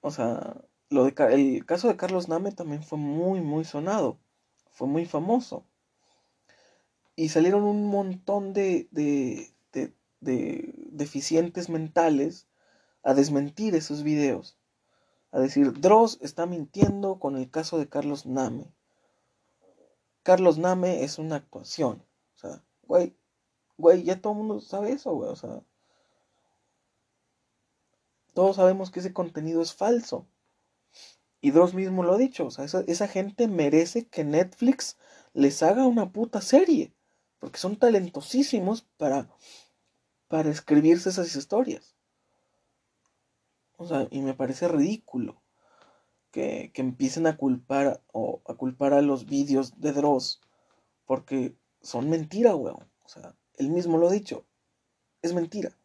[0.00, 0.56] O sea,
[0.90, 4.18] lo de, el caso de Carlos Name también fue muy, muy sonado,
[4.70, 5.66] fue muy famoso.
[7.16, 12.46] y salieron un montón de, de, de, de deficientes mentales
[13.02, 14.56] a desmentir esos videos.
[15.32, 18.66] A decir, Dross está mintiendo con el caso de Carlos Name.
[20.22, 22.04] Carlos Name es una actuación.
[22.36, 23.16] O sea, güey,
[23.76, 25.30] güey, ya todo el mundo sabe eso, güey.
[25.30, 25.62] O sea,
[28.38, 30.28] todos sabemos que ese contenido es falso.
[31.40, 32.46] Y Dross mismo lo ha dicho.
[32.46, 34.96] O sea, esa, gente merece que Netflix
[35.32, 36.94] les haga una puta serie.
[37.40, 39.28] Porque son talentosísimos para,
[40.28, 41.96] para escribirse esas historias.
[43.76, 45.42] O sea, y me parece ridículo
[46.30, 50.40] que, que empiecen a culpar o a culpar a los vídeos de Dross
[51.06, 52.88] porque son mentira, weón.
[53.04, 54.44] O sea, él mismo lo ha dicho.
[55.22, 55.76] Es mentira.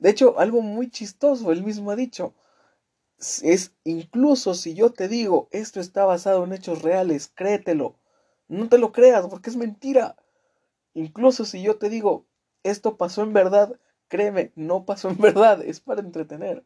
[0.00, 2.34] De hecho, algo muy chistoso, él mismo ha dicho.
[3.42, 7.96] Es incluso si yo te digo esto está basado en hechos reales, créetelo.
[8.48, 10.16] No te lo creas porque es mentira.
[10.94, 12.26] Incluso si yo te digo
[12.64, 13.78] esto pasó en verdad,
[14.10, 16.64] Créeme, no pasó en verdad, es para entretener.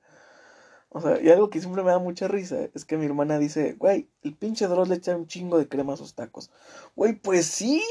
[0.88, 3.75] O sea, y algo que siempre me da mucha risa es que mi hermana dice,
[3.75, 6.51] güey, el pinche Dross le echa un chingo de crema a sus tacos.
[6.97, 7.83] Güey, pues sí.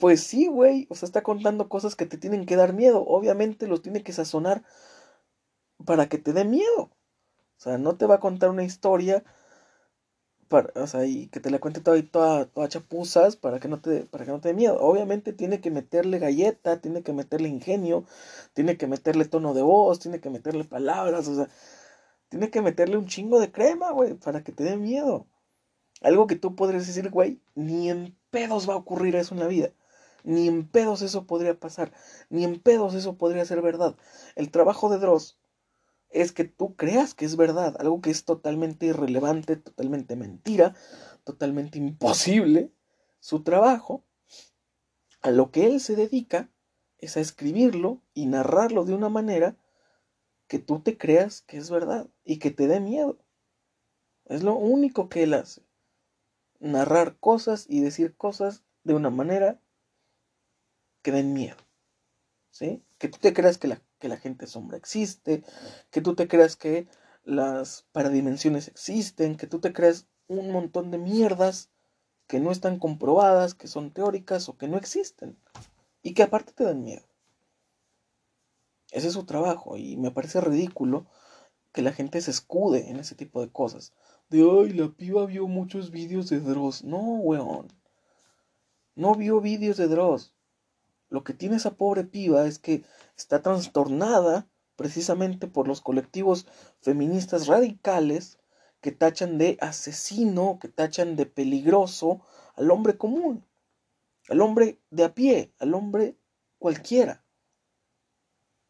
[0.00, 0.86] Pues sí, güey.
[0.90, 3.04] O sea, está contando cosas que te tienen que dar miedo.
[3.06, 4.64] Obviamente los tiene que sazonar
[5.84, 6.82] para que te dé miedo.
[6.82, 6.90] O
[7.58, 9.24] sea, no te va a contar una historia
[10.74, 14.04] o sea, y que te la cuente toda, toda, toda chapuzas para que, no te,
[14.06, 14.78] para que no te dé miedo.
[14.80, 18.04] Obviamente tiene que meterle galleta, tiene que meterle ingenio,
[18.52, 21.48] tiene que meterle tono de voz, tiene que meterle palabras, o sea,
[22.30, 25.26] tiene que meterle un chingo de crema, güey, para que te dé miedo.
[26.02, 29.48] Algo que tú podrías decir, güey, ni en pedos va a ocurrir eso en la
[29.48, 29.70] vida.
[30.24, 31.92] Ni en pedos eso podría pasar.
[32.28, 33.96] Ni en pedos eso podría ser verdad.
[34.36, 35.38] El trabajo de Dross
[36.10, 40.74] es que tú creas que es verdad, algo que es totalmente irrelevante, totalmente mentira,
[41.24, 42.72] totalmente imposible.
[43.20, 44.04] Su trabajo,
[45.22, 46.50] a lo que él se dedica,
[46.98, 49.56] es a escribirlo y narrarlo de una manera
[50.48, 53.18] que tú te creas que es verdad y que te dé miedo.
[54.24, 55.62] Es lo único que él hace.
[56.58, 59.60] Narrar cosas y decir cosas de una manera
[61.02, 61.56] que den miedo.
[62.50, 62.82] ¿Sí?
[62.98, 65.44] Que tú te creas que la que la gente sombra existe,
[65.90, 66.88] que tú te creas que
[67.22, 71.70] las paradimensiones existen, que tú te creas un montón de mierdas
[72.26, 75.38] que no están comprobadas, que son teóricas o que no existen
[76.02, 77.04] y que aparte te dan miedo.
[78.90, 81.06] Ese es su trabajo y me parece ridículo
[81.72, 83.92] que la gente se escude en ese tipo de cosas.
[84.30, 86.82] De, ay, la piba vio muchos vídeos de Dross.
[86.84, 87.68] No, weón.
[88.94, 90.34] No vio vídeos de Dross.
[91.10, 92.84] Lo que tiene esa pobre piba es que
[93.16, 96.46] está trastornada precisamente por los colectivos
[96.80, 98.38] feministas radicales
[98.80, 102.22] que tachan de asesino, que tachan de peligroso
[102.54, 103.44] al hombre común,
[104.28, 106.16] al hombre de a pie, al hombre
[106.58, 107.24] cualquiera.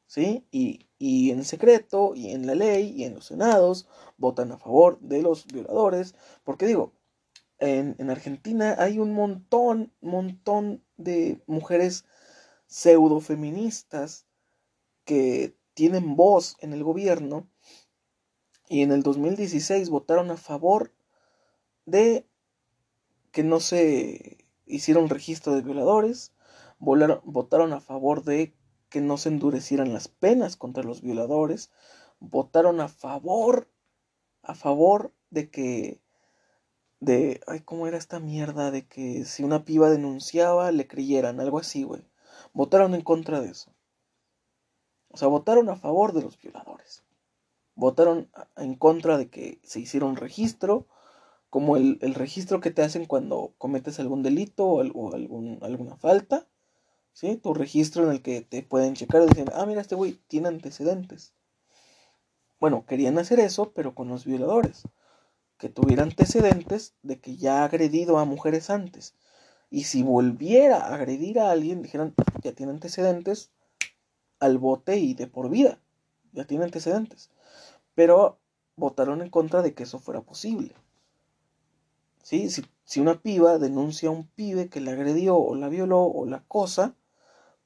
[0.06, 0.44] ¿Sí?
[0.50, 4.98] Y, y en secreto, y en la ley, y en los senados, votan a favor
[5.00, 6.94] de los violadores, porque digo,
[7.58, 12.06] en, en Argentina hay un montón, montón de mujeres
[12.70, 14.26] pseudo feministas
[15.04, 17.48] que tienen voz en el gobierno
[18.68, 20.94] y en el 2016 votaron a favor
[21.84, 22.28] de
[23.32, 26.32] que no se hiciera un registro de violadores,
[26.78, 28.54] votaron a favor de
[28.88, 31.72] que no se endurecieran las penas contra los violadores,
[32.20, 33.68] votaron a favor,
[34.42, 36.00] a favor de que,
[37.00, 38.70] de, ay, ¿cómo era esta mierda?
[38.70, 42.09] De que si una piba denunciaba, le creyeran, algo así, güey.
[42.52, 43.72] Votaron en contra de eso.
[45.08, 47.04] O sea, votaron a favor de los violadores.
[47.74, 50.86] Votaron en contra de que se hiciera un registro,
[51.48, 56.46] como el, registro que te hacen cuando cometes algún delito o, algún, alguna falta.
[57.12, 57.36] ¿Sí?
[57.36, 60.48] Tu registro en el que te pueden checar y decir, ah, mira, este güey tiene
[60.48, 61.34] antecedentes.
[62.60, 64.82] Bueno, querían hacer eso, pero con los violadores.
[65.58, 69.16] Que tuviera antecedentes de que ya ha agredido a mujeres antes.
[69.70, 73.52] Y si volviera a agredir a alguien, dijeran, ya tiene antecedentes,
[74.40, 75.78] al bote y de por vida.
[76.32, 77.30] Ya tiene antecedentes.
[77.94, 78.40] Pero
[78.76, 80.74] votaron en contra de que eso fuera posible.
[82.22, 82.48] ¿Sí?
[82.50, 86.42] Si, una piba denuncia a un pibe que la agredió o la violó o la
[86.48, 86.96] cosa,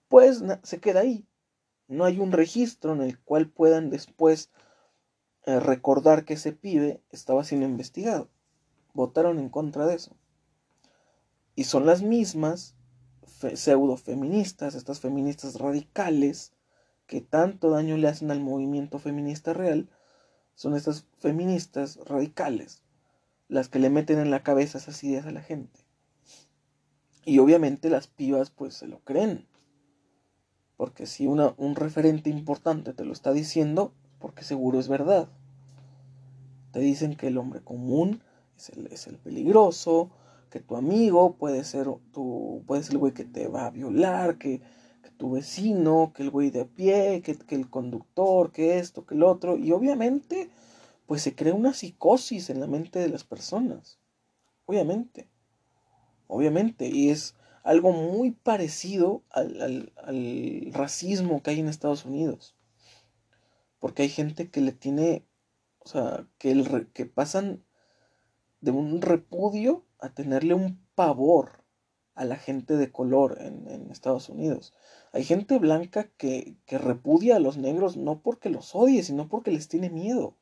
[0.08, 1.26] pues se queda ahí.
[1.88, 4.50] No hay un registro en el cual puedan después
[5.46, 8.28] eh, recordar que ese pibe estaba siendo investigado.
[8.92, 10.14] Votaron en contra de eso.
[11.54, 12.74] Y son las mismas
[13.54, 16.52] pseudo feministas, estas feministas radicales,
[17.06, 19.88] que tanto daño le hacen al movimiento feminista real
[20.54, 22.82] son estas feministas radicales,
[23.48, 25.80] las que le meten en la cabeza esas ideas a la gente.
[27.24, 29.46] Y obviamente las pibas pues se lo creen.
[30.76, 35.28] Porque si una, un referente importante te lo está diciendo, porque seguro es verdad.
[36.72, 38.22] Te dicen que el hombre común
[38.56, 40.10] es el, es el peligroso,
[40.54, 44.38] que tu amigo puede ser, tu, puede ser el güey que te va a violar,
[44.38, 44.60] que,
[45.02, 49.16] que tu vecino, que el güey de pie, que, que el conductor, que esto, que
[49.16, 49.56] el otro.
[49.56, 50.50] Y obviamente,
[51.06, 53.98] pues se crea una psicosis en la mente de las personas.
[54.66, 55.28] Obviamente.
[56.28, 56.88] Obviamente.
[56.88, 59.92] Y es algo muy parecido al,
[60.72, 62.54] racismo que hay en Estados Unidos.
[63.80, 65.26] Porque hay gente que le tiene,
[65.80, 67.64] o sea, que, el, que pasan
[68.64, 71.64] de un repudio a tenerle un pavor
[72.14, 74.74] a la gente de color en, Estados Unidos.
[75.12, 79.50] Hay gente blanca que, que repudia a los negros no porque los odie, sino porque
[79.50, 80.36] les tiene miedo.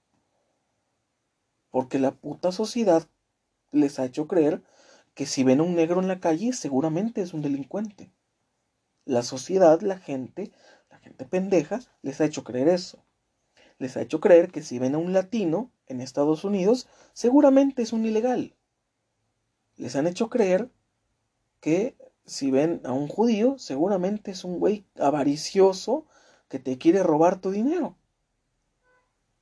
[1.71, 3.07] Porque la puta sociedad
[3.71, 4.63] les ha hecho creer
[5.15, 8.11] que si ven a un negro en la calle seguramente es un delincuente.
[9.05, 10.51] La sociedad, la gente,
[10.91, 13.05] la gente pendeja, les ha hecho creer eso.
[13.79, 17.93] Les ha hecho creer que si ven a un latino en Estados Unidos, seguramente es
[17.93, 18.57] un ilegal.
[19.77, 20.71] Les han hecho creer
[21.61, 26.07] que si ven a un judío, seguramente es un güey avaricioso
[26.49, 27.97] que te quiere robar tu dinero.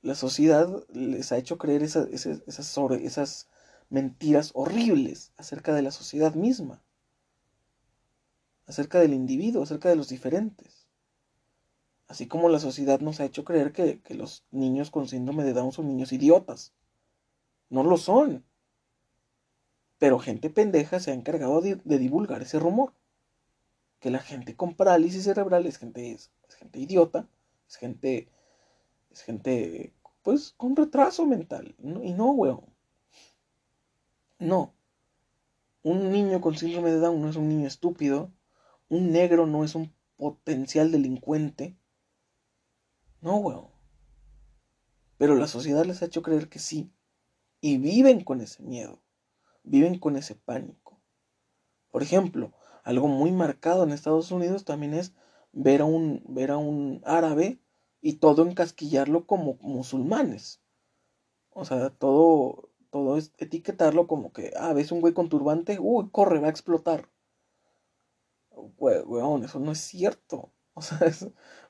[0.01, 3.47] La sociedad les ha hecho creer esas,
[3.89, 6.81] mentiras horribles acerca de la sociedad misma,
[8.65, 10.87] acerca del individuo, acerca de los diferentes.
[12.07, 15.71] Así como la sociedad nos ha hecho creer que, los niños con síndrome de Down
[15.71, 16.73] son niños idiotas.
[17.69, 18.43] No lo son.
[20.01, 22.91] Pero gente pendeja se ha encargado de, divulgar ese rumor.
[23.99, 26.17] Que la gente con parálisis cerebral es gente,
[26.57, 27.29] gente idiota,
[27.69, 28.27] es gente,
[29.11, 31.75] es gente, pues, con retraso mental.
[31.77, 32.65] Y no, weón.
[34.39, 34.73] No.
[35.83, 38.31] Un niño con síndrome de Down no es un niño estúpido.
[38.89, 41.77] Un negro no es un potencial delincuente.
[43.21, 43.67] No, weón.
[45.19, 46.91] Pero la sociedad les ha hecho creer que sí.
[47.61, 48.99] Y viven con ese miedo.
[49.63, 50.99] Viven con ese pánico.
[51.91, 55.13] Por ejemplo, algo muy marcado en Estados Unidos también es
[55.51, 57.59] ver a un, ver a un árabe
[58.01, 60.61] y todo encasquillarlo como musulmanes.
[61.51, 66.09] O sea, todo todo es etiquetarlo como que, ah, ves un güey con turbante, uy,
[66.11, 67.09] corre, va a explotar.
[68.77, 70.51] Weón, eso no es cierto.
[70.73, 70.99] O sea,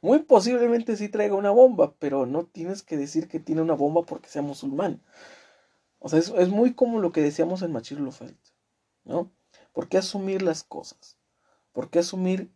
[0.01, 4.03] muy posiblemente sí traiga una bomba, pero no tienes que decir que tiene una bomba
[4.03, 5.01] porque sea musulmán.
[6.03, 7.99] O sea, es, es muy como lo que decíamos en Machir
[9.05, 9.31] ¿no?
[9.71, 11.17] ¿Por qué asumir las cosas?
[11.71, 12.51] ¿Por qué asumir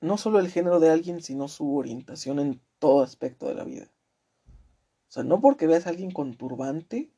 [0.00, 3.88] no solo el género de alguien, sino su orientación en todo aspecto de la vida?
[5.08, 7.10] O sea, no porque veas a alguien con turbante,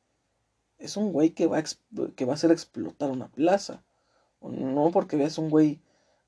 [0.79, 1.63] es un güey que va, a,
[2.15, 3.83] que va a hacer explotar una plaza.
[4.41, 5.81] No porque veas un güey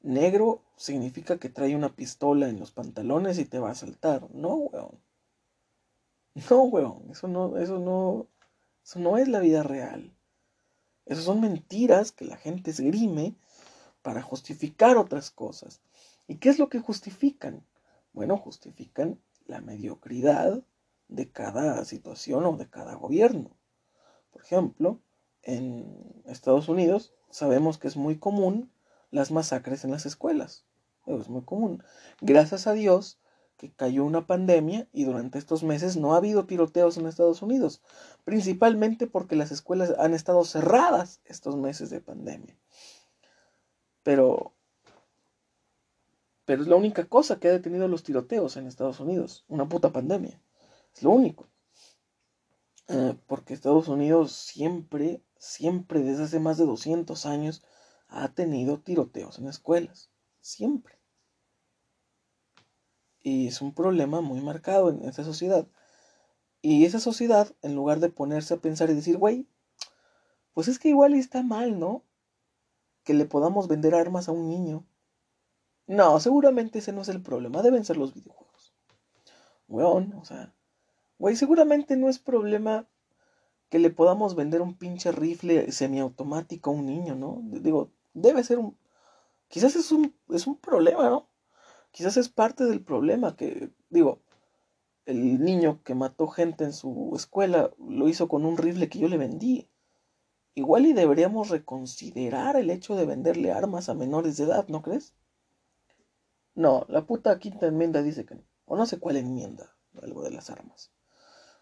[0.04, 4.30] negro significa que trae una pistola en los pantalones y te va a asaltar.
[4.36, 5.00] No, weón.
[6.50, 7.10] No, weón.
[7.10, 8.28] Eso no, eso no,
[8.84, 10.14] eso no es la vida real.
[11.06, 13.36] Esas son mentiras que la gente esgrime
[14.02, 15.82] para justificar otras cosas.
[16.28, 17.66] ¿Y qué es lo que justifican?
[18.14, 20.64] Bueno, justifican la mediocridad
[21.08, 23.58] de cada situación o de cada gobierno.
[24.32, 25.02] Por ejemplo,
[25.44, 28.72] en Estados Unidos sabemos que es muy común
[29.10, 30.66] las masacres en las escuelas.
[31.06, 31.84] Es muy común.
[32.22, 33.20] Gracias a Dios
[33.62, 37.84] que cayó una pandemia y durante estos meses no ha habido tiroteos en Estados Unidos,
[38.24, 42.58] principalmente porque las escuelas han estado cerradas estos meses de pandemia.
[44.02, 44.56] Pero
[46.44, 49.94] pero es la única cosa que ha detenido los tiroteos en Estados Unidos, una puta
[49.94, 50.42] pandemia.
[50.96, 51.48] Es lo único.
[52.88, 57.64] Eh, porque Estados Unidos siempre, siempre desde hace más de 200 años
[58.08, 60.10] ha tenido tiroteos en escuelas.
[60.40, 61.01] Siempre.
[63.24, 65.68] Y es un problema muy marcado en esa sociedad.
[66.62, 69.48] Y esa sociedad, en lugar de ponerse a pensar y decir, güey,
[70.54, 72.04] pues es que igual está mal, ¿no?
[73.04, 74.86] Que le podamos vender armas a un niño.
[75.88, 78.74] No, seguramente ese no es el problema, deben ser los videojuegos.
[79.68, 80.54] Weón, o sea,
[81.22, 82.88] Güey, seguramente no es problema
[83.70, 87.44] que le podamos vender un pinche rifle semiautomático a un niño, ¿no?
[87.44, 88.76] Digo, debe ser un...
[89.48, 91.30] Quizás es un, es un problema, ¿no?
[91.92, 94.22] Quizás es parte del problema que, digo,
[95.06, 99.08] el niño que mató gente en su escuela lo hizo con un rifle que yo
[99.08, 99.70] le vendí.
[100.54, 105.14] Igual y deberíamos reconsiderar el hecho de venderle armas a menores de edad, ¿no crees?
[106.56, 108.44] No, la puta quinta enmienda dice que no.
[108.66, 110.92] O no sé cuál enmienda, algo de las armas.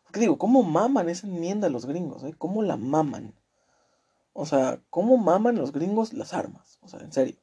[0.04, 2.24] Porque digo, ¿cómo maman esa enmienda los gringos?
[2.24, 2.34] Eh?
[2.38, 3.36] ¿Cómo la maman?
[4.34, 6.80] O sea, ¿cómo maman los gringos las armas?
[6.82, 7.38] O sea, en serio.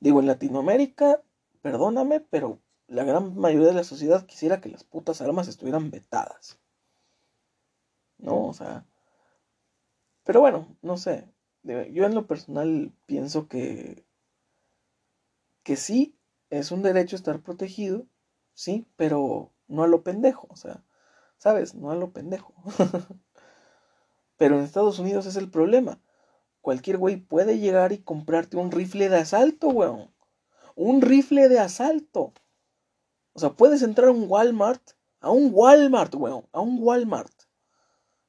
[0.00, 1.22] Digo, en Latinoamérica,
[1.64, 6.58] perdóname, pero la gran mayoría de la sociedad quisiera que las putas armas estuvieran vetadas.
[8.18, 8.48] ¿No?
[8.48, 8.84] O sea.
[10.24, 11.26] Pero bueno, no sé.
[11.62, 14.04] Yo en lo personal pienso que.
[15.62, 16.18] Que sí,
[16.50, 18.04] es un derecho estar protegido,
[18.52, 20.84] sí, pero no a lo pendejo, o sea,
[21.38, 21.74] ¿sabes?
[21.74, 22.52] No a lo pendejo.
[24.36, 25.98] pero en Estados Unidos es el problema.
[26.60, 30.13] Cualquier güey puede llegar y comprarte un rifle de asalto, weón.
[30.74, 32.32] Un rifle de asalto.
[33.32, 34.82] O sea, puedes entrar a un Walmart,
[35.20, 37.32] a un Walmart, weón, a un Walmart.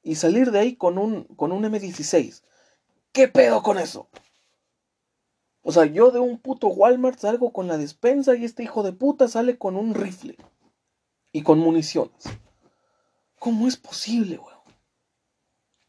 [0.02, 2.42] Y salir de ahí con un, con un M16.
[3.12, 4.08] ¿Qué pedo con eso?
[5.62, 8.92] O sea, yo de un puto Walmart salgo con la despensa y este hijo de
[8.92, 10.36] puta sale con un rifle.
[11.32, 12.24] Y con municiones.
[13.40, 14.60] ¿Cómo es posible, weón?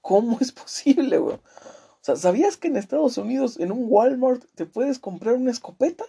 [0.01, 1.41] ¿Cómo es posible, weón?
[1.43, 6.05] O sea, ¿sabías que en Estados Unidos, en un Walmart, te puedes comprar una escopeta?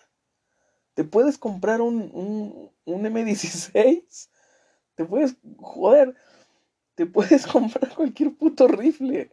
[0.98, 4.30] ¿Te puedes comprar un, un, un M16?
[4.96, 6.16] Te puedes, joder,
[6.96, 9.30] te puedes comprar cualquier puto rifle.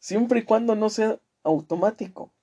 [0.00, 2.34] Siempre y cuando no sea automático.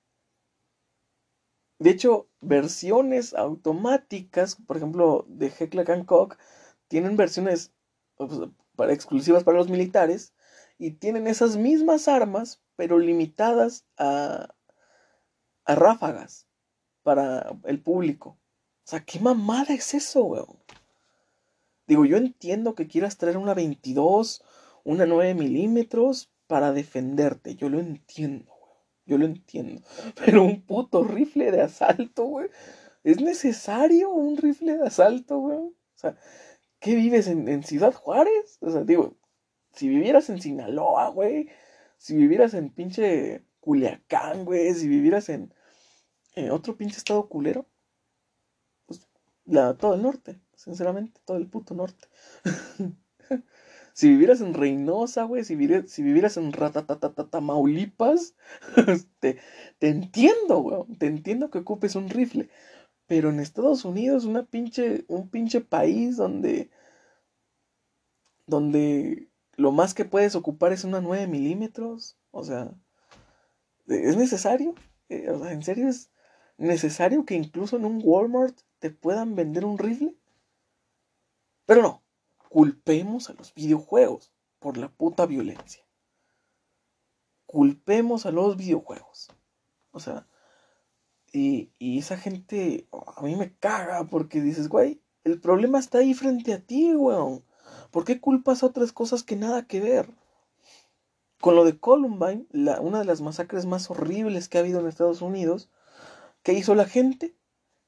[1.78, 6.38] De hecho, versiones automáticas, por ejemplo, de Heckler Hancock,
[6.88, 7.72] tienen versiones
[8.74, 10.34] para, exclusivas para los militares
[10.76, 14.56] y tienen esas mismas armas, pero limitadas a,
[15.66, 16.47] a ráfagas
[17.08, 18.36] para el público.
[18.84, 20.58] O sea, ¿qué mamada es eso, weón?
[21.86, 24.44] Digo, yo entiendo que quieras traer una 22,
[24.84, 28.52] una 9 milímetros para defenderte, yo lo entiendo.
[29.06, 29.80] Yo lo entiendo.
[30.22, 32.50] Pero un puto rifle de asalto, güey.
[33.04, 35.56] ¿Es necesario un rifle de asalto, güey?
[35.56, 36.14] O sea,
[36.78, 38.58] ¿qué vives en, Ciudad Juárez?
[38.60, 39.16] O sea, digo,
[39.72, 41.48] si vivieras en Sinaloa, güey.
[41.96, 44.74] Si vivieras en pinche Culiacán, güey.
[44.74, 45.54] Si vivieras en,
[46.38, 47.66] en otro pinche estado culero.
[48.86, 49.08] Pues
[49.44, 52.08] la, todo el norte, sinceramente, todo el puto norte.
[53.98, 56.52] Si vivieras en Reynosa, güey, si, vivieras, si vivieras en
[57.32, 58.36] Tamaulipas,
[59.18, 59.40] te,
[59.80, 60.84] te entiendo, güey.
[60.98, 62.48] Te entiendo que ocupes un rifle.
[63.08, 66.70] Pero en Estados Unidos, una pinche, un pinche país donde,
[68.46, 72.16] donde lo más que puedes ocupar es una 9 milímetros.
[72.30, 72.70] O sea,
[73.88, 74.76] ¿es necesario?
[75.08, 76.12] Eh, ¿en serio es
[76.58, 80.16] necesario que incluso en un Walmart te puedan vender un rifle?
[81.66, 82.02] Pero no,
[82.48, 85.84] culpemos a los videojuegos por la puta violencia.
[87.46, 89.28] Culpemos a los videojuegos.
[89.92, 90.26] O sea,
[91.32, 96.52] y, esa gente a mí me caga porque dices, güey, el problema está ahí frente
[96.52, 97.44] a ti, weón.
[97.90, 100.10] ¿Por qué culpas a otras cosas que nada que ver?
[101.40, 104.86] Con lo de Columbine, la, una de las masacres más horribles que ha habido en
[104.86, 105.70] Estados Unidos,
[106.48, 107.36] ¿qué hizo la gente?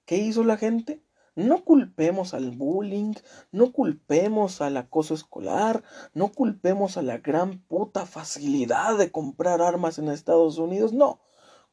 [0.04, 1.02] ¿Qué hizo la gente?
[1.34, 3.14] No culpemos al bullying,
[3.52, 5.82] no culpemos al acoso escolar,
[6.12, 11.22] no culpemos a la gran puta facilidad de comprar armas en Estados Unidos, no,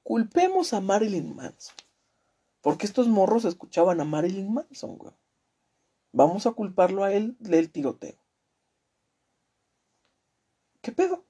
[0.02, 1.76] culpemos a Marilyn Manson.
[2.62, 5.14] Porque estos morros escuchaban a Marilyn Manson, güey.
[6.14, 8.16] Vamos a culparlo a él del tiroteo.
[10.80, 11.26] ¿Qué pedo?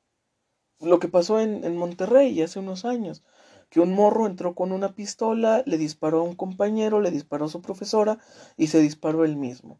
[0.82, 3.24] Lo que pasó en, en Monterrey hace unos años
[3.70, 7.50] que un morro entró con una pistola, le disparó a un compañero, le disparó a
[7.50, 8.20] su profesora
[8.56, 9.80] y se disparó él mismo.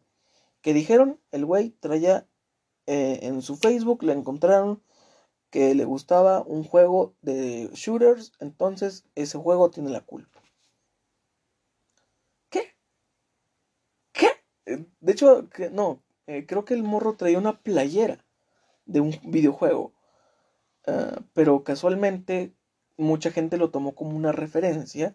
[0.60, 2.26] Que dijeron, el güey traía
[2.86, 4.82] eh, en su Facebook, le encontraron
[5.50, 10.42] que le gustaba un juego de shooters, entonces ese juego tiene la culpa.
[12.50, 12.74] ¿Qué?
[14.12, 14.28] ¿Qué?
[14.66, 18.24] Eh, de hecho, no, eh, creo que el morro traía una playera
[18.84, 19.92] de un videojuego.
[20.86, 22.54] Ah, pero casualmente
[22.98, 25.14] mucha gente lo tomó como una referencia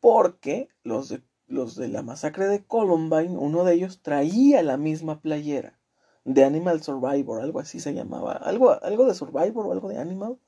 [0.00, 5.20] porque los de, los de la masacre de Columbine, uno de ellos traía la misma
[5.22, 5.78] playera
[6.24, 10.38] de Animal Survivor, algo así se llamaba, algo, algo de Survivor o algo de Animal,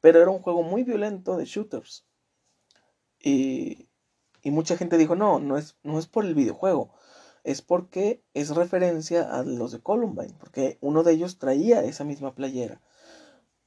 [0.00, 2.06] pero era un juego muy violento de shooters.
[3.18, 3.88] Y,
[4.42, 6.92] y mucha gente dijo, no, no es, no es por el videojuego,
[7.44, 12.34] es porque es referencia a los de Columbine, porque uno de ellos traía esa misma
[12.34, 12.80] playera.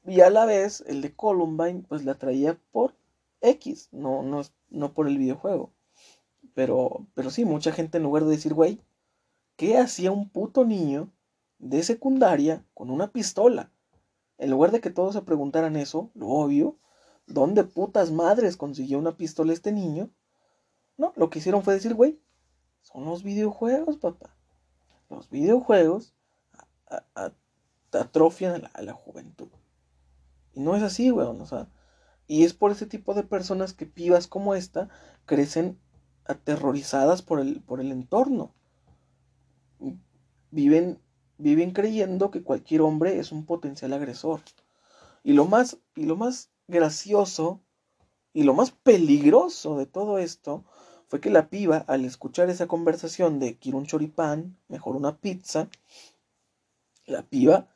[0.05, 2.95] Y a la vez, el de Columbine, pues la traía por
[3.41, 5.71] X, no, no, no por el videojuego.
[6.53, 8.81] Pero, pero sí, mucha gente en lugar de decir, güey,
[9.55, 11.09] ¿qué hacía un puto niño
[11.57, 13.71] de secundaria con una pistola?
[14.37, 16.77] En lugar de que todos se preguntaran eso, lo obvio,
[17.27, 20.09] ¿dónde putas madres consiguió una pistola este niño?
[20.97, 22.19] No, lo que hicieron fue decir, güey,
[22.81, 24.35] son los videojuegos, papá.
[25.09, 26.13] Los videojuegos
[27.91, 29.49] atrofian a la juventud.
[30.53, 31.41] Y no es así, weón.
[31.41, 31.69] O sea,
[32.27, 34.89] y es por ese tipo de personas que pibas como esta
[35.25, 35.79] crecen
[36.25, 38.53] aterrorizadas por el, por el entorno.
[40.51, 40.99] Viven,
[41.37, 44.41] viven creyendo que cualquier hombre es un potencial agresor.
[45.23, 47.61] Y lo más, y lo más gracioso
[48.33, 50.65] y lo más peligroso de todo esto
[51.07, 55.69] fue que la piba, al escuchar esa conversación de quiero un choripán, mejor una pizza,
[57.05, 57.67] la piba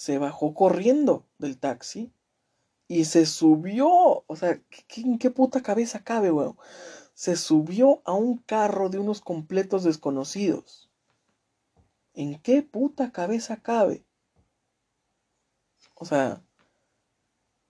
[0.00, 2.10] se bajó corriendo del taxi
[2.88, 4.24] y se subió.
[4.26, 4.58] O sea,
[4.96, 6.56] ¿en qué puta cabeza cabe, weón?
[7.12, 10.90] Se subió a un carro de unos completos desconocidos.
[12.14, 14.06] ¿En qué puta cabeza cabe?
[15.96, 16.42] O sea,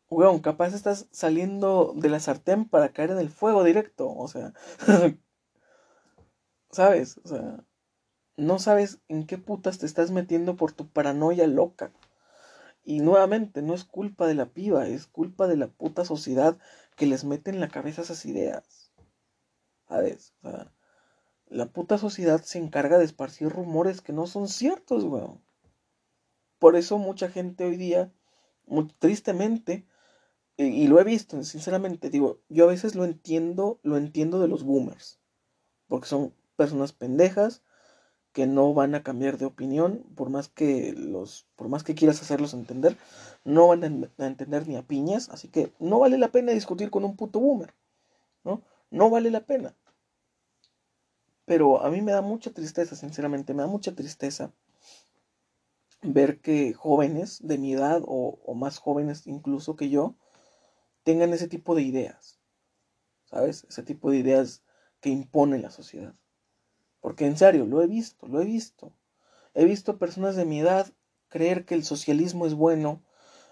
[0.09, 4.09] weón, capaz estás saliendo de la sartén para caer en el fuego directo.
[4.09, 4.55] O sea,
[6.70, 7.18] ¿sabes?
[7.24, 7.64] O sea,
[8.37, 11.93] no sabes en qué putas te estás metiendo por tu paranoia loca.
[12.83, 16.59] Y nuevamente, no es culpa de la piba, es culpa de la puta sociedad
[16.97, 18.93] que les mete en la cabeza esas ideas.
[19.89, 20.35] ¿Sabes?
[20.43, 20.72] O sea,
[21.47, 25.43] la puta sociedad se encarga de esparcir rumores que no son ciertos, weón.
[26.59, 28.12] Por eso mucha gente hoy día,
[28.66, 29.87] muy tristemente,
[30.57, 34.62] y lo he visto, sinceramente, digo, yo a veces lo entiendo, lo entiendo de los
[34.62, 35.18] boomers,
[35.89, 37.62] porque son personas pendejas
[38.33, 42.22] que no van a cambiar de opinión, por más que los, por más que quieras
[42.22, 42.97] hacerlos entender,
[43.45, 43.85] no van
[44.18, 47.41] a entender ni a piñas, así que no vale la pena discutir con un puto
[47.41, 47.74] boomer,
[48.45, 48.62] ¿no?
[48.91, 49.74] No vale la pena.
[51.45, 54.53] Pero a mí me da mucha tristeza, sinceramente, me da mucha tristeza
[56.03, 60.14] ver que jóvenes de mi edad o, o más jóvenes incluso que yo
[61.03, 62.39] tengan ese tipo de ideas,
[63.24, 63.66] ¿sabes?
[63.68, 64.62] Ese tipo de ideas
[65.01, 66.14] que impone la sociedad.
[67.01, 68.92] Porque en serio, lo he visto, lo he visto.
[69.55, 70.92] He visto personas de mi edad
[71.28, 73.03] creer que el socialismo es bueno.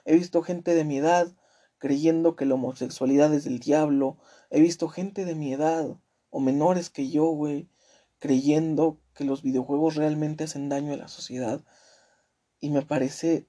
[0.04, 1.34] He visto gente de mi edad
[1.78, 4.18] creyendo que la homosexualidad es del diablo.
[4.50, 5.96] He visto gente de mi edad
[6.30, 7.68] o menores que yo, güey,
[8.18, 11.64] creyendo que los videojuegos realmente hacen daño a la sociedad.
[12.60, 13.48] Y me parece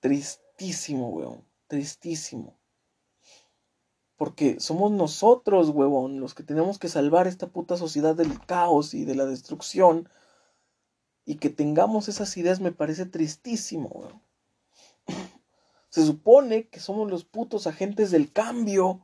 [0.00, 1.44] tristísimo, weón.
[1.68, 2.57] Tristísimo.
[4.18, 9.04] Porque somos nosotros, huevón, los que tenemos que salvar esta puta sociedad del caos y
[9.04, 10.08] de la destrucción.
[11.24, 14.22] Y que tengamos esas ideas me parece tristísimo, huevón.
[15.88, 19.00] Se supone que somos los putos agentes del cambio.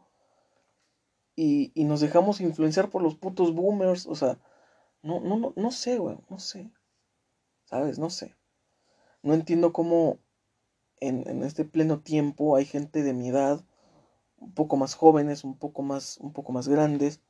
[1.36, 4.06] Y, y, nos dejamos influenciar por los putos boomers.
[4.06, 4.40] O sea,
[5.00, 6.72] no, no, no, no sé, weón, no sé.
[7.66, 8.00] ¿Sabes?
[8.00, 8.34] No sé.
[9.22, 10.18] No entiendo cómo
[10.98, 13.64] en, en este pleno tiempo hay gente de mi edad
[14.44, 17.20] un poco más jóvenes, un poco más, un poco más grandes,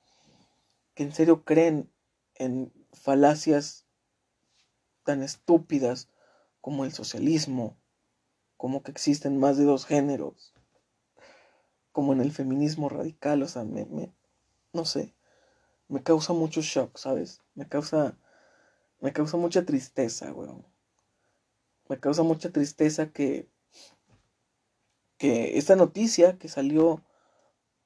[0.95, 1.91] que en serio creen
[2.35, 3.87] en falacias
[5.05, 6.09] tan estúpidas
[6.61, 7.77] como el socialismo,
[8.57, 10.55] como que existen más de dos géneros,
[11.93, 14.13] como en el feminismo radical, o sea, me, me
[14.73, 15.15] no sé,
[15.87, 17.43] me causa mucho shock, ¿sabes?
[17.55, 18.19] Me causa,
[19.01, 20.67] me causa mucha tristeza, weón.
[21.89, 23.49] Me causa mucha tristeza que
[25.19, 27.03] que esta noticia que salió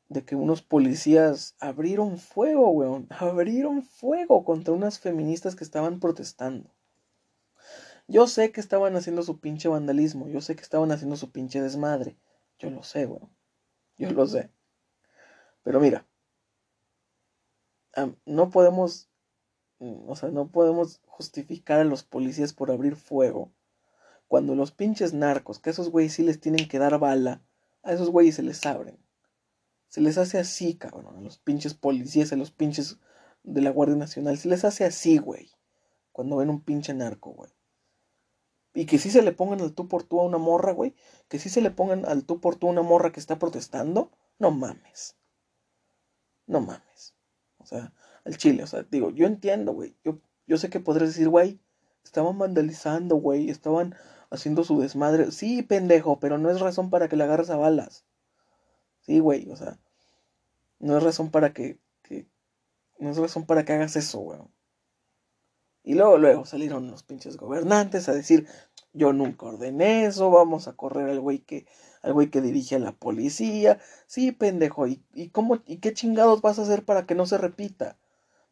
[0.09, 6.71] de que unos policías abrieron fuego, weón, abrieron fuego contra unas feministas que estaban protestando.
[8.07, 11.61] Yo sé que estaban haciendo su pinche vandalismo, yo sé que estaban haciendo su pinche
[11.61, 12.17] desmadre,
[12.59, 13.31] yo lo sé, weón,
[13.99, 14.51] yo lo sé.
[15.63, 16.07] Pero mira,
[18.25, 19.11] no podemos,
[19.79, 23.53] o sea, no podemos justificar a los policías por abrir fuego
[24.29, 27.43] cuando los pinches narcos, que a esos güeyes sí les tienen que dar bala,
[27.83, 28.99] a esos güeyes se les abren.
[29.89, 32.99] Se les hace así, cabrón, a los pinches policías, a los pinches
[33.43, 35.51] de la Guardia Nacional, se les hace así, güey,
[36.13, 37.51] cuando ven un pinche narco, güey.
[38.75, 40.95] Y que sí se le pongan al tú por tú a una morra, güey,
[41.29, 44.13] que sí se le pongan al tú por tú a una morra que está protestando,
[44.39, 45.17] no mames.
[46.47, 47.15] No mames.
[47.57, 47.93] O sea,
[48.25, 51.61] al chile, o sea, digo, yo entiendo, güey, yo, yo sé que podrás decir, güey,
[52.05, 53.95] estaban vandalizando, güey, estaban
[54.31, 55.31] haciendo su desmadre.
[55.33, 58.05] Sí, pendejo, pero no es razón para que le agarres a balas.
[59.01, 59.79] Sí, güey, o sea,
[60.79, 61.79] no es razón para que,
[62.99, 64.41] no es razón para que hagas eso, güey.
[65.83, 68.47] Y luego, luego salieron los pinches gobernantes a decir,
[68.93, 71.67] yo nunca ordené eso, vamos a correr al güey que,
[72.03, 73.79] al güey que dirige a la policía.
[74.07, 77.39] Sí, pendejo, ¿y, y cómo, y qué chingados vas a hacer para que no se
[77.39, 77.97] repita?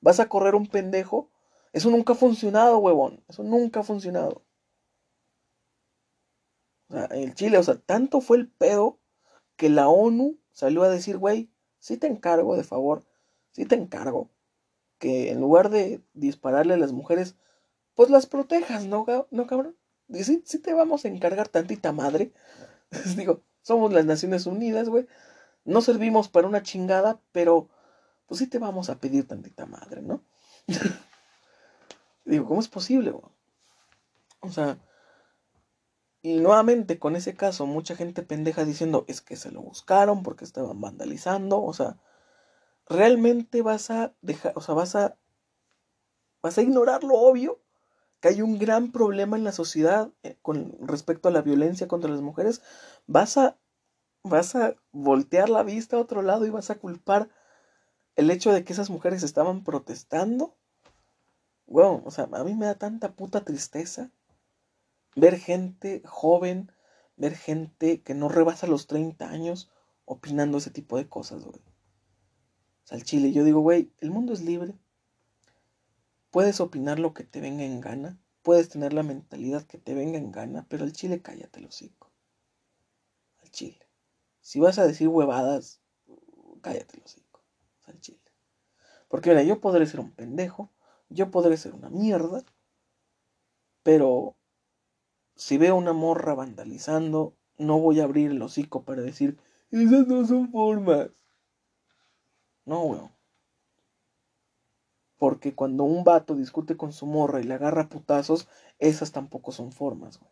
[0.01, 1.31] ¿Vas a correr un pendejo?
[1.72, 3.22] Eso nunca ha funcionado, huevón.
[3.29, 4.45] Eso nunca ha funcionado.
[6.89, 8.99] O sea, el Chile, o sea, tanto fue el pedo
[9.57, 13.05] que la ONU salió a decir, güey, sí te encargo, de favor,
[13.53, 14.30] sí te encargo,
[14.99, 17.37] que en lugar de dispararle a las mujeres,
[17.95, 19.76] pues las protejas, ¿no, no cabrón?
[20.12, 22.32] Sí, sí te vamos a encargar tantita madre.
[23.16, 25.07] Digo, Somos las Naciones Unidas, güey.
[25.64, 27.68] No servimos para una chingada, pero
[28.26, 30.22] pues sí te vamos a pedir tantita madre, ¿no?
[32.24, 33.24] Digo, ¿cómo es posible, güey?
[34.41, 34.78] O sea,
[36.27, 40.45] y nuevamente con ese caso, mucha gente pendeja diciendo, es que se lo buscaron porque
[40.45, 41.99] estaban vandalizando, o sea,
[42.89, 45.16] realmente vas a dejar, o sea, vas a
[46.43, 47.62] vas a ignorar lo obvio,
[48.18, 52.11] que hay un gran problema en la sociedad eh, con respecto a la violencia contra
[52.11, 52.61] las mujeres,
[53.07, 53.57] vas a
[54.24, 57.29] vas a voltear la vista a otro lado y vas a culpar
[58.16, 60.57] el hecho de que esas mujeres estaban protestando.
[61.66, 64.11] Bueno, o sea, a mí me da tanta puta tristeza
[65.17, 66.71] ver gente joven,
[67.17, 69.71] ver gente que no rebasa los 30 años
[70.05, 71.61] opinando ese tipo de cosas, güey.
[72.85, 74.79] O sea, el chile, yo digo, güey, el mundo es libre.
[76.31, 80.19] Puedes opinar lo que te venga en gana, puedes tener la mentalidad que te venga
[80.19, 82.12] en gana, pero al chile cállate el hocico.
[83.43, 83.81] Al chile.
[84.41, 85.81] Si vas a decir huevadas,
[86.61, 87.43] cállate el hocico.
[87.85, 88.21] Al chile.
[89.09, 90.71] Porque mira, yo podré ser un pendejo,
[91.09, 92.45] yo podré ser una mierda,
[93.83, 94.37] pero
[95.37, 99.39] si veo una morra vandalizando, no voy a abrir el hocico para decir,
[99.70, 101.11] esas no son formas.
[102.64, 103.11] No, weón.
[105.18, 109.72] Porque cuando un vato discute con su morra y le agarra putazos, esas tampoco son
[109.72, 110.30] formas, güey.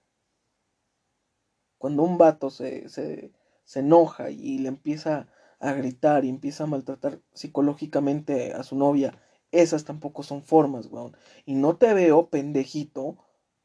[1.78, 3.30] Cuando un vato se, se,
[3.64, 5.28] se enoja y le empieza
[5.60, 9.18] a gritar y empieza a maltratar psicológicamente a su novia,
[9.52, 11.16] esas tampoco son formas, weón.
[11.44, 13.18] Y no te veo, pendejito,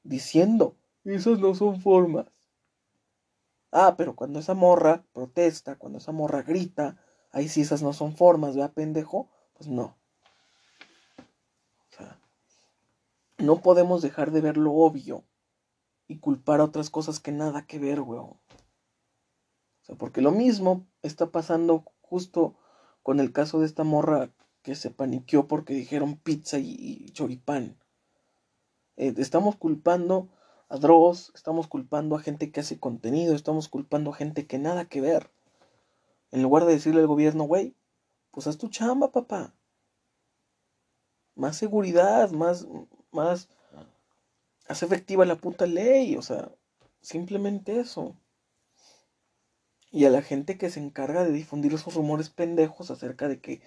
[0.04, 0.76] diciendo,
[1.06, 2.28] esas no son formas.
[3.72, 6.98] Ah, pero cuando esa morra protesta, cuando esa morra grita,
[7.32, 9.30] ahí sí esas no son formas, ¿verdad, pendejo?
[9.54, 9.96] Pues no.
[11.92, 12.20] O sea,
[13.38, 15.24] no podemos dejar de ver lo obvio
[16.08, 18.32] y culpar a otras cosas que nada que ver, weón.
[18.32, 18.42] O
[19.84, 22.56] sea, porque lo mismo está pasando justo
[23.04, 24.32] con el caso de esta morra
[24.64, 27.78] que se paniqueó porque dijeron pizza y, choripán.
[28.98, 30.30] Eh, estamos culpando
[30.70, 34.86] a Dross, estamos culpando a gente que hace contenido, estamos culpando a gente que nada
[34.86, 35.32] que ver.
[36.32, 37.76] En lugar de decirle al gobierno, güey,
[38.32, 39.56] pues haz tu chamba, papá.
[41.36, 42.68] Más seguridad, más,
[43.12, 43.50] más,
[44.68, 46.52] haz efectiva la puta ley, o sea,
[47.02, 48.16] simplemente eso.
[49.92, 53.62] Y a la gente que se encarga de difundir esos rumores pendejos acerca de que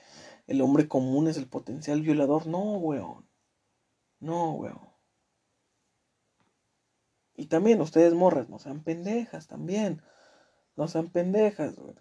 [0.46, 3.28] el hombre común es el potencial violador, no, weón.
[4.20, 4.91] No, weón.
[7.36, 10.02] Y también ustedes morras, no sean pendejas también.
[10.76, 11.94] No sean pendejas, güey.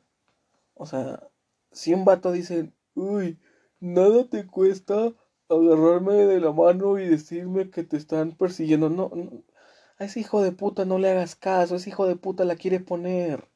[0.75, 1.27] O sea,
[1.71, 3.39] si un vato dice, uy,
[3.79, 5.13] nada te cuesta
[5.49, 8.89] agarrarme de la mano y decirme que te están persiguiendo.
[8.89, 9.11] No,
[9.97, 12.79] a ese hijo de puta no le hagas caso, ese hijo de puta la quiere
[12.79, 13.47] poner.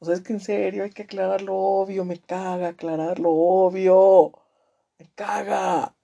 [0.00, 3.30] O sea, es que en serio hay que aclarar lo obvio, me caga aclarar lo
[3.30, 4.32] obvio.
[4.98, 5.94] Me caga.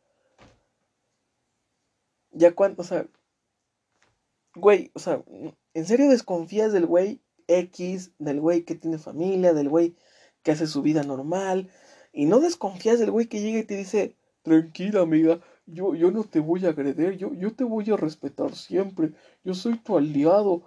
[2.33, 3.07] Ya cuando, o sea,
[4.57, 5.23] güey, o sea,
[5.75, 9.97] ¿en serio desconfías del güey X, del güey que tiene familia, del güey
[10.43, 11.71] que hace su vida normal?
[12.13, 16.25] Y no desconfías del güey que llega y te dice, tranquila amiga, yo, yo no
[16.25, 19.13] te voy a agredir, yo, yo te voy a respetar siempre,
[19.45, 20.63] yo soy tu aliado,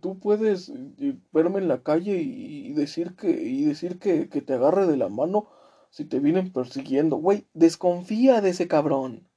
[0.00, 4.54] tú puedes eh, verme en la calle y, decir que, y decir que, que te
[4.54, 5.48] agarre de la mano
[5.90, 7.16] si te vienen persiguiendo.
[7.16, 9.28] Güey, desconfía de ese cabrón.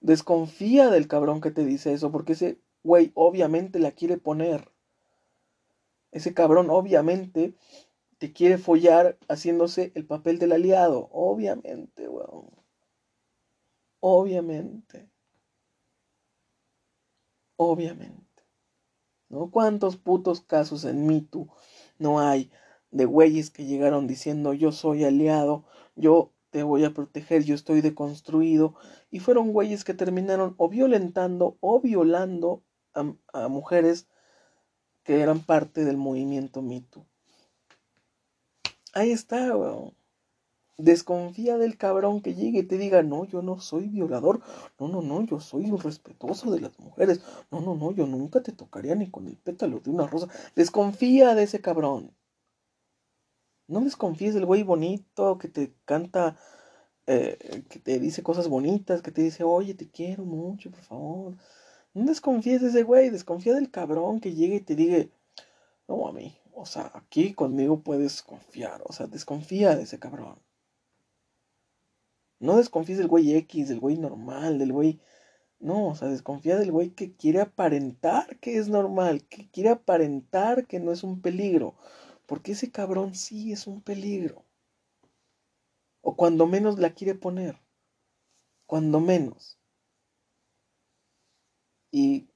[0.00, 4.70] Desconfía del cabrón que te dice eso, porque ese güey, obviamente la quiere poner.
[6.12, 7.56] Ese cabrón, obviamente,
[8.18, 11.08] te quiere follar haciéndose el papel del aliado.
[11.10, 12.48] Obviamente, weón.
[14.00, 15.10] Obviamente.
[17.56, 18.44] Obviamente.
[19.28, 19.50] ¿No?
[19.50, 21.48] ¿Cuántos putos casos en MeToo
[21.98, 22.52] no hay
[22.92, 25.64] de güeyes que llegaron diciendo yo soy aliado,
[25.96, 28.76] yo te voy a proteger, yo estoy deconstruido?
[29.10, 32.62] Y fueron güeyes que terminaron o violentando o violando
[33.32, 34.06] a, mujeres
[35.04, 37.06] que eran parte del movimiento mito.
[38.94, 39.94] Ahí está, weón.
[40.78, 44.42] Desconfía del cabrón que llegue y te diga, no, yo no soy violador,
[44.78, 48.52] no, no, no, yo soy respetuoso de las mujeres, no, no, no, yo nunca te
[48.52, 50.28] tocaría ni con el pétalo de una rosa.
[50.54, 52.14] Desconfía de ese cabrón.
[53.68, 56.36] No desconfíes del güey bonito que te canta,
[57.06, 61.36] eh, que te dice cosas bonitas, que te dice, oye, te quiero mucho, por favor.
[61.96, 65.06] No desconfíes de ese güey, desconfía del cabrón que llegue y te diga,
[65.88, 70.38] no a mí, o sea, aquí conmigo puedes confiar, o sea, desconfía de ese cabrón.
[72.38, 75.00] No desconfíes del güey X, del güey normal, del güey
[75.58, 80.66] No, o sea, desconfía del güey que quiere aparentar que es normal, que quiere aparentar
[80.66, 81.76] que no es un peligro.
[82.26, 84.44] Porque ese cabrón sí es un peligro.
[86.02, 87.58] O cuando menos la quiere poner.
[88.66, 89.55] Cuando menos.
[91.90, 92.28] Y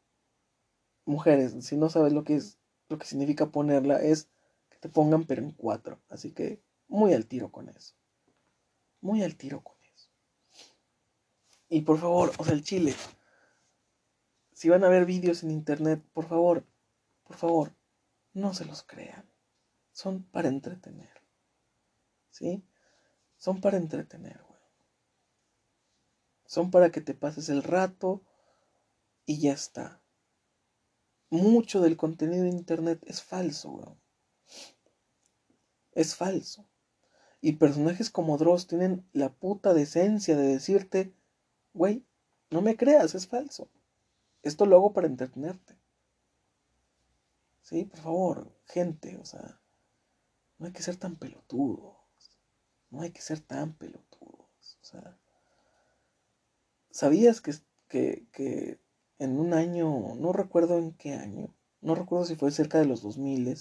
[1.05, 4.29] mujeres, si no sabes lo que es, lo que significa ponerla, es
[4.69, 6.01] que te pongan pero en cuatro.
[6.09, 7.95] Así que muy al tiro con eso.
[9.01, 10.11] Muy al tiro con eso.
[11.69, 12.95] Y por favor, o sea, el chile.
[14.53, 16.67] Si van a ver vídeos en internet, por favor,
[17.25, 17.75] por favor,
[18.35, 19.25] no se los crean.
[19.93, 21.11] Son para entretener.
[22.31, 22.65] ¿Sí?
[23.37, 24.61] Son para entretener, güey.
[26.45, 28.23] Son para que te pases el rato
[29.27, 30.01] y ya está.
[31.31, 33.87] Mucho del contenido de internet es falso, güey.
[35.93, 36.67] Es falso.
[37.41, 41.15] Y personajes como Dross tienen la puta decencia de decirte,
[41.73, 42.05] güey,
[42.51, 43.71] no me creas, es falso.
[44.43, 45.79] Esto lo hago para entretenerte.
[47.63, 49.61] Sí, por favor, gente, o sea,
[50.59, 51.97] no hay que ser tan pelotudos.
[52.91, 54.79] No hay que ser tan pelotudos.
[54.83, 55.17] O sea,
[56.91, 57.55] ¿sabías que,
[57.89, 58.81] que, que
[59.21, 63.03] en un año, no recuerdo en qué año, no recuerdo si fue cerca de los
[63.03, 63.57] 2000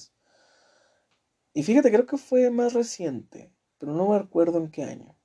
[1.54, 5.16] y fíjate, creo que fue más reciente, pero no me acuerdo en qué año.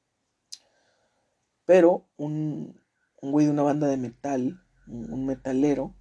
[1.65, 2.81] Pero un,
[3.23, 5.95] güey de una banda de metal, un metalero,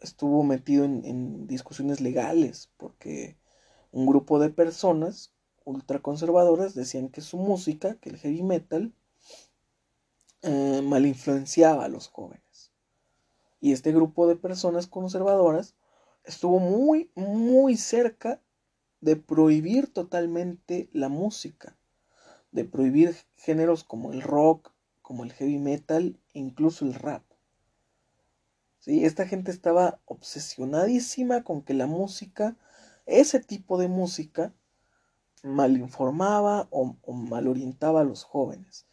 [0.00, 3.36] estuvo metido en, en, discusiones legales porque
[3.92, 8.94] un grupo de personas ultraconservadoras decían que su música, que el heavy metal,
[10.42, 12.49] eh, mal influenciaba a los jóvenes.
[13.60, 15.74] Y este grupo de personas conservadoras
[16.24, 18.40] estuvo muy, muy cerca
[19.00, 21.76] de prohibir totalmente la música,
[22.52, 27.24] de prohibir géneros como el rock, como el heavy metal incluso el rap.
[28.78, 29.04] ¿Sí?
[29.04, 32.56] Esta gente estaba obsesionadísima con que la música,
[33.06, 34.54] ese tipo de música,
[35.42, 38.86] mal informaba o, mal orientaba a los jóvenes.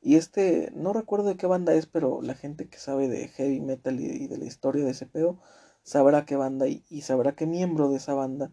[0.00, 3.60] Y este, no recuerdo de qué banda es, pero la gente que sabe de heavy
[3.60, 5.38] metal y, de la historia de ese pedo,
[5.82, 8.50] sabrá qué banda y, y sabrá qué miembro de esa banda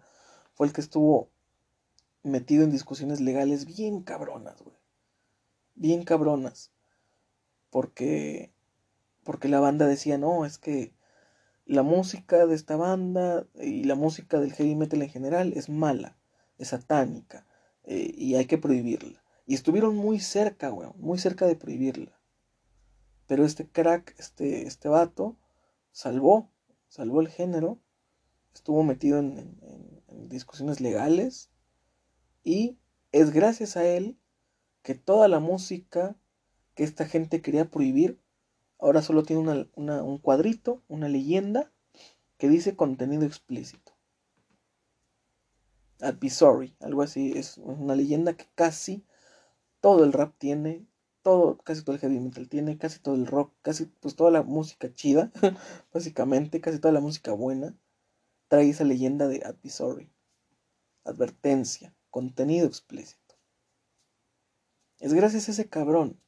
[0.53, 1.29] fue el que estuvo
[2.23, 4.75] metido en discusiones legales bien cabronas, güey.
[5.75, 6.71] Bien cabronas.
[7.69, 8.51] Porque,
[9.23, 10.93] porque la banda decía, no, es que
[11.65, 16.17] la música de esta banda y la música del heavy metal en general es mala
[16.57, 17.45] es satánica
[17.83, 19.23] eh, y hay que prohibirla.
[19.47, 22.11] Y estuvieron muy cerca, weón, muy cerca de prohibirla.
[23.25, 25.37] Pero este crack, este, este vato,
[25.91, 26.51] salvó,
[26.89, 27.79] salvó el género,
[28.53, 29.57] estuvo metido en,
[30.29, 31.49] discusiones legales
[32.43, 32.77] y
[33.11, 34.17] es gracias a él
[34.81, 36.17] que toda la música
[36.75, 38.19] que esta gente quería prohibir,
[38.79, 41.71] ahora solo tiene un cuadrito, una leyenda
[42.37, 43.93] que dice contenido explícito.
[46.01, 49.03] Advisory, algo así, es una leyenda que casi
[49.81, 50.85] todo el rap tiene,
[51.21, 54.43] todo, casi todo el heavy metal tiene, casi todo el rock, casi pues toda la
[54.43, 55.31] música chida,
[55.93, 57.75] básicamente, casi toda la música buena,
[58.47, 60.11] trae esa leyenda de advisory,
[61.03, 63.35] advertencia, contenido explícito.
[64.99, 66.19] Es gracias a ese cabrón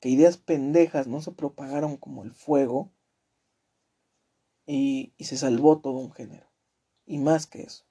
[0.00, 2.92] que ideas pendejas no se propagaron como el fuego
[4.66, 6.46] y, y se salvó todo un género.
[7.04, 7.84] Y más que eso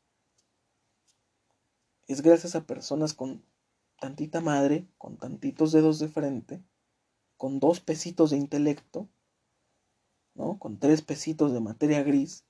[2.09, 3.45] es gracias a personas con
[3.99, 6.63] tantita madre, con tantitos dedos de frente,
[7.37, 9.09] con dos pesitos de intelecto,
[10.33, 10.59] ¿no?
[10.59, 12.45] con tres pesitos de materia gris,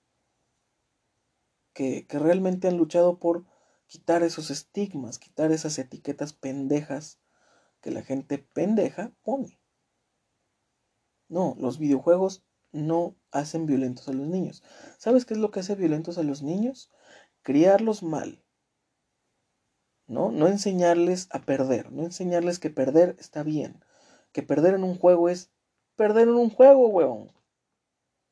[1.74, 3.46] que, que realmente han luchado por
[3.88, 7.20] quitar esos estigmas, quitar esas etiquetas pendejas
[7.82, 9.60] que la gente pendeja pone.
[11.28, 14.64] No, los videojuegos no hacen violentos a los niños.
[14.98, 16.92] ¿Sabes qué es lo que hace violentos a los niños?
[17.42, 18.44] Criarlos mal,
[20.10, 20.32] ¿no?
[20.32, 23.84] No enseñarles a perder, no enseñarles que perder está bien,
[24.32, 25.52] que perder en un juego es
[25.96, 27.32] perder en un juego, weón.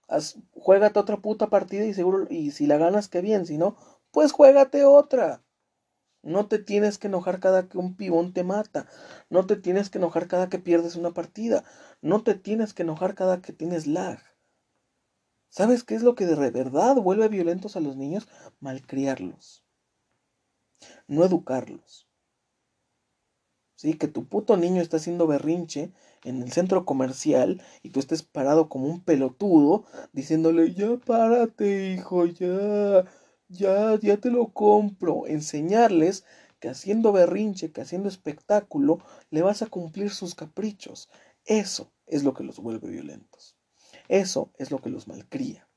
[0.07, 3.77] Haz, juégate otra puta partida y seguro, y si la ganas, qué bien, si no,
[4.11, 5.43] pues juégate otra.
[6.23, 8.87] No te tienes que enojar cada que un pibón te mata.
[9.29, 11.63] No te tienes que enojar cada que pierdes una partida.
[12.01, 14.19] No te tienes que enojar cada que tienes lag.
[15.49, 18.27] ¿Sabes qué es lo que de verdad vuelve violentos a los niños?
[18.59, 19.66] Malcriarlos
[21.07, 22.07] no educarlos.
[23.75, 23.93] ¿Sí?
[23.93, 25.91] Que tu puto niño está haciendo berrinche
[26.23, 32.25] en el centro comercial y tú estés parado como un pelotudo diciéndole, ya párate, hijo,
[32.25, 33.05] ya,
[33.49, 35.27] ya, ya te lo compro.
[35.27, 36.25] Enseñarles
[36.59, 38.99] que haciendo berrinche, que haciendo espectáculo,
[39.29, 41.09] le vas a cumplir sus caprichos.
[41.45, 43.55] Eso es lo que los vuelve violentos.
[44.07, 45.67] Eso es lo que los malcría.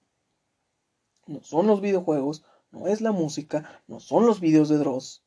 [1.27, 5.25] No son los videojuegos, no es la música, no son los videos de Dross.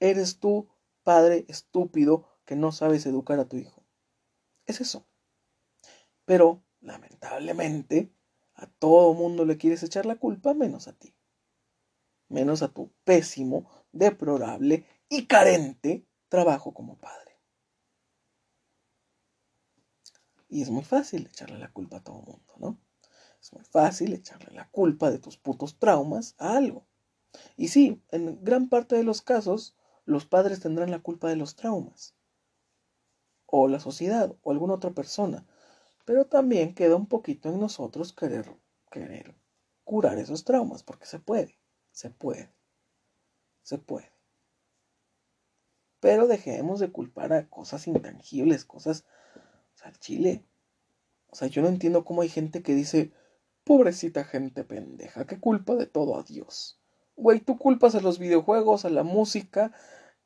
[0.00, 0.68] Eres tú,
[1.02, 3.84] padre estúpido, que no sabes educar a tu hijo.
[4.66, 5.06] Es eso.
[6.24, 8.12] Pero, lamentablemente,
[8.54, 11.14] a todo mundo le quieres echar la culpa menos a ti.
[12.28, 17.38] Menos a tu pésimo, deplorable y carente trabajo como padre.
[20.48, 22.78] Y es muy fácil echarle la culpa a todo mundo, ¿no?
[23.40, 26.84] Es muy fácil echarle la culpa de tus putos traumas a algo.
[27.56, 31.56] Y sí, en gran parte de los casos, los padres tendrán la culpa de los
[31.56, 32.14] traumas.
[33.46, 35.46] O la sociedad, o alguna otra persona.
[36.04, 38.56] Pero también queda un poquito en nosotros querer,
[38.90, 39.34] querer
[39.84, 41.58] curar esos traumas, porque se puede,
[41.92, 42.52] se puede,
[43.62, 44.12] se puede.
[46.00, 49.04] Pero dejemos de culpar a cosas intangibles, cosas,
[49.74, 50.44] o sea, Chile.
[51.28, 53.12] O sea, yo no entiendo cómo hay gente que dice,
[53.70, 56.80] pobrecita gente pendeja, ¿qué culpa de todo a Dios?
[57.14, 59.70] Güey, tú culpas a los videojuegos, a la música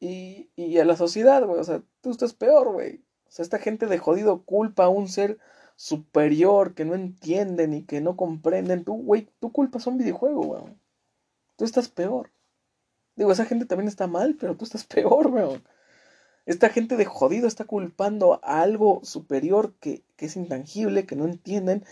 [0.01, 1.61] y, y a la sociedad, güey.
[1.61, 3.05] O sea, tú estás peor, güey.
[3.27, 5.39] O sea, esta gente de jodido culpa a un ser
[5.77, 8.83] superior que no entienden y que no comprenden.
[8.83, 10.63] Tú, güey, tú culpas a un videojuego, güey.
[11.57, 12.31] Tú estás peor.
[13.15, 15.63] Digo, esa gente también está mal, pero tú estás peor, weón.
[16.47, 21.27] Esta gente de jodido está culpando a algo superior que, que es intangible, que no
[21.27, 21.85] entienden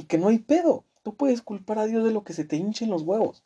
[0.00, 0.84] y que no hay pedo.
[1.02, 3.44] Tú puedes culpar a Dios de lo que se te hinchen los huevos.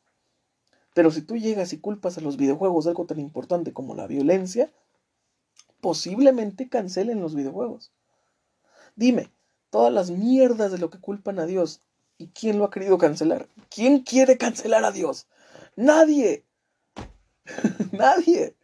[0.95, 4.07] Pero si tú llegas y culpas a los videojuegos de algo tan importante como la
[4.07, 4.73] violencia,
[5.81, 7.91] posiblemente cancelen los videojuegos.
[8.95, 9.33] Dime,
[9.71, 11.83] todas las mierdas de lo que culpan a Dios,
[12.19, 13.49] ¿y quién lo ha querido cancelar?
[13.69, 15.27] ¿Quién quiere cancelar a Dios?
[15.75, 16.45] Nadie.
[17.91, 18.55] Nadie.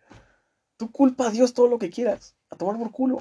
[0.77, 3.21] Tú culpa a Dios todo lo que quieras, a tomar por culo.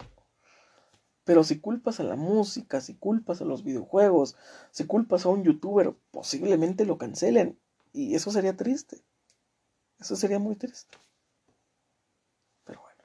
[1.30, 4.36] Pero si culpas a la música, si culpas a los videojuegos,
[4.72, 7.60] si culpas a un youtuber, posiblemente lo cancelen.
[7.94, 9.04] Y eso sería triste.
[10.00, 10.98] Eso sería muy triste.
[12.64, 13.04] Pero bueno.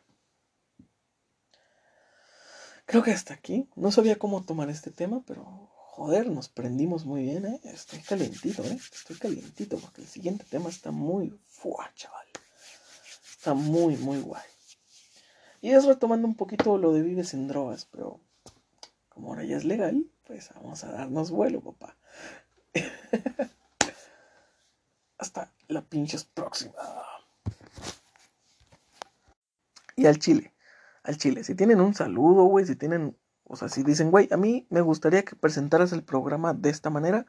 [2.87, 3.69] Creo que hasta aquí.
[3.77, 5.45] No sabía cómo tomar este tema, pero
[5.75, 7.61] joder, nos prendimos muy bien, ¿eh?
[7.65, 8.81] Estoy calientito, ¿eh?
[8.91, 12.27] Estoy calientito porque el siguiente tema está muy fuá, chaval.
[13.37, 14.54] Está muy, muy guay.
[15.65, 18.21] Y es retomando un poquito lo de vives en drogas, pero
[19.09, 21.97] como ahora ya es legal, pues vamos a darnos vuelo, papá.
[25.19, 26.75] Hasta la pinches próxima.
[29.97, 30.53] Y al chile,
[31.03, 34.37] al chile, si tienen un saludo, güey, si tienen, o sea, si dicen, güey, a
[34.37, 37.25] mí me gustaría que presentaras el programa de esta manera,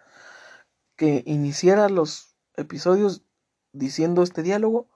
[0.97, 3.23] que iniciara los episodios
[3.71, 4.89] diciendo este diálogo,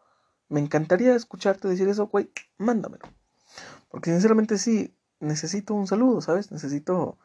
[0.50, 3.06] me encantaría escucharte decir eso, güey, mándamelo.
[3.90, 6.52] Porque sinceramente sí, necesito un saludo, ¿sabes?
[6.52, 7.18] Necesito,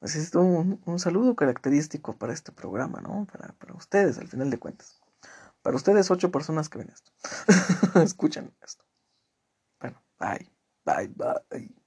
[0.00, 3.26] necesito un, saludo característico para este programa, ¿no?
[3.26, 5.00] Para, para, ustedes, al final de cuentas.
[5.62, 7.12] Para ustedes, ocho personas que ven esto.
[8.02, 8.84] Escuchan esto.
[9.80, 10.50] Bueno, bye,
[10.84, 11.81] bye, bye.